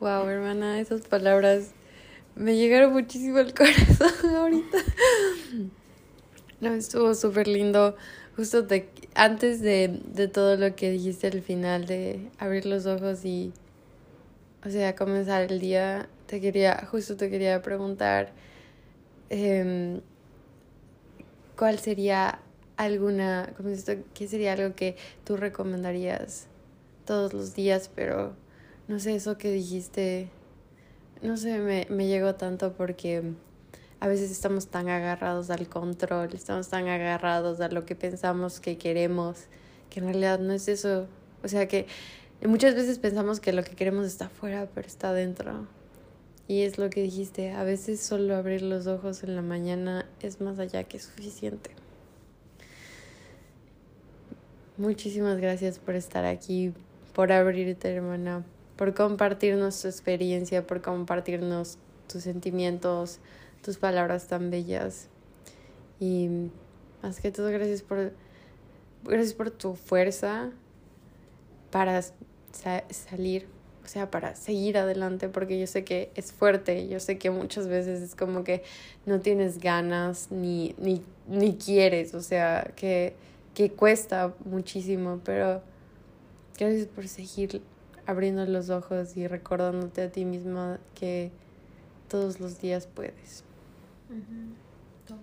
Wow, 0.00 0.28
hermana, 0.28 0.80
esas 0.80 1.02
palabras 1.02 1.72
me 2.34 2.56
llegaron 2.56 2.92
muchísimo 2.92 3.38
al 3.38 3.54
corazón 3.54 4.34
ahorita. 4.36 4.78
No, 6.60 6.74
estuvo 6.74 7.14
súper 7.14 7.48
lindo. 7.48 7.96
Justo 8.36 8.66
te, 8.66 8.88
antes 9.14 9.60
de, 9.60 10.00
de 10.06 10.28
todo 10.28 10.56
lo 10.56 10.74
que 10.74 10.90
dijiste 10.90 11.26
al 11.26 11.42
final, 11.42 11.86
de 11.86 12.30
abrir 12.38 12.66
los 12.66 12.86
ojos 12.86 13.24
y, 13.24 13.52
o 14.64 14.70
sea, 14.70 14.94
comenzar 14.96 15.50
el 15.50 15.60
día, 15.60 16.08
te 16.26 16.40
quería, 16.40 16.86
justo 16.90 17.16
te 17.16 17.30
quería 17.30 17.60
preguntar, 17.62 18.32
eh, 19.30 20.00
¿cuál 21.56 21.78
sería 21.78 22.40
alguna, 22.76 23.52
qué 24.14 24.28
sería 24.28 24.54
algo 24.54 24.74
que 24.74 24.96
tú 25.24 25.36
recomendarías 25.36 26.46
todos 27.04 27.34
los 27.34 27.54
días, 27.54 27.90
pero 27.94 28.34
no 28.88 28.98
sé, 28.98 29.14
eso 29.14 29.38
que 29.38 29.50
dijiste, 29.50 30.30
no 31.22 31.36
sé, 31.36 31.58
me, 31.58 31.86
me 31.90 32.06
llegó 32.06 32.34
tanto 32.34 32.72
porque 32.72 33.22
a 34.00 34.08
veces 34.08 34.30
estamos 34.30 34.68
tan 34.68 34.88
agarrados 34.88 35.50
al 35.50 35.68
control, 35.68 36.30
estamos 36.34 36.68
tan 36.68 36.88
agarrados 36.88 37.60
a 37.60 37.68
lo 37.68 37.84
que 37.84 37.94
pensamos 37.94 38.60
que 38.60 38.76
queremos, 38.76 39.44
que 39.90 40.00
en 40.00 40.06
realidad 40.06 40.38
no 40.40 40.52
es 40.52 40.68
eso. 40.68 41.06
O 41.42 41.48
sea 41.48 41.68
que 41.68 41.86
muchas 42.48 42.74
veces 42.74 42.98
pensamos 42.98 43.40
que 43.40 43.52
lo 43.52 43.64
que 43.64 43.74
queremos 43.74 44.06
está 44.06 44.26
afuera, 44.26 44.68
pero 44.74 44.86
está 44.86 45.12
dentro. 45.12 45.66
Y 46.46 46.62
es 46.62 46.76
lo 46.76 46.90
que 46.90 47.02
dijiste, 47.02 47.52
a 47.52 47.64
veces 47.64 48.00
solo 48.00 48.36
abrir 48.36 48.62
los 48.62 48.86
ojos 48.86 49.22
en 49.22 49.34
la 49.34 49.42
mañana 49.42 50.06
es 50.20 50.40
más 50.40 50.58
allá 50.58 50.84
que 50.84 50.98
suficiente. 50.98 51.70
Muchísimas 54.76 55.38
gracias 55.38 55.78
por 55.78 55.94
estar 55.94 56.26
aquí, 56.26 56.74
por 57.14 57.32
abrirte, 57.32 57.94
hermana, 57.94 58.44
por 58.76 58.92
compartirnos 58.92 59.80
tu 59.80 59.88
experiencia, 59.88 60.66
por 60.66 60.82
compartirnos 60.82 61.78
tus 62.08 62.24
sentimientos, 62.24 63.20
tus 63.62 63.78
palabras 63.78 64.26
tan 64.28 64.50
bellas. 64.50 65.08
Y 65.98 66.50
más 67.02 67.20
que 67.20 67.30
todo, 67.30 67.50
gracias 67.50 67.82
por, 67.82 68.12
gracias 69.04 69.32
por 69.32 69.50
tu 69.50 69.76
fuerza 69.76 70.50
para 71.70 72.02
salir, 72.54 73.46
o 73.84 73.88
sea, 73.88 74.10
para 74.10 74.34
seguir 74.34 74.78
adelante, 74.78 75.28
porque 75.28 75.58
yo 75.58 75.66
sé 75.66 75.84
que 75.84 76.10
es 76.14 76.32
fuerte, 76.32 76.88
yo 76.88 77.00
sé 77.00 77.18
que 77.18 77.30
muchas 77.30 77.68
veces 77.68 78.00
es 78.00 78.14
como 78.14 78.44
que 78.44 78.62
no 79.06 79.20
tienes 79.20 79.58
ganas 79.58 80.30
ni, 80.30 80.74
ni, 80.78 81.02
ni 81.26 81.56
quieres, 81.56 82.14
o 82.14 82.22
sea, 82.22 82.72
que, 82.76 83.14
que 83.54 83.70
cuesta 83.72 84.34
muchísimo, 84.44 85.20
pero 85.24 85.62
gracias 86.58 86.86
por 86.86 87.08
seguir 87.08 87.62
abriendo 88.06 88.44
los 88.46 88.70
ojos 88.70 89.16
y 89.16 89.26
recordándote 89.26 90.02
a 90.02 90.12
ti 90.12 90.24
misma 90.24 90.78
que 90.94 91.30
todos 92.08 92.40
los 92.40 92.60
días 92.60 92.86
puedes. 92.86 93.44
Todos 95.06 95.20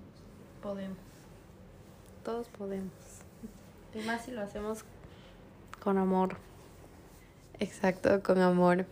podemos. 0.62 0.98
Todos 2.24 2.48
podemos. 2.50 2.92
Y 3.94 4.00
más 4.06 4.26
si 4.26 4.32
lo 4.32 4.42
hacemos 4.42 4.84
con 5.82 5.98
amor. 5.98 6.51
Exacto, 7.62 8.24
con 8.24 8.40
amor. 8.40 8.88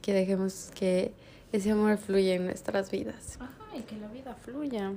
Que 0.00 0.14
dejemos 0.14 0.70
que 0.74 1.12
ese 1.52 1.72
amor 1.72 1.98
fluya 1.98 2.34
en 2.34 2.46
nuestras 2.46 2.90
vidas. 2.90 3.36
Ajá, 3.38 3.76
y 3.76 3.82
que 3.82 3.96
la 3.96 4.08
vida 4.08 4.34
fluya. 4.34 4.92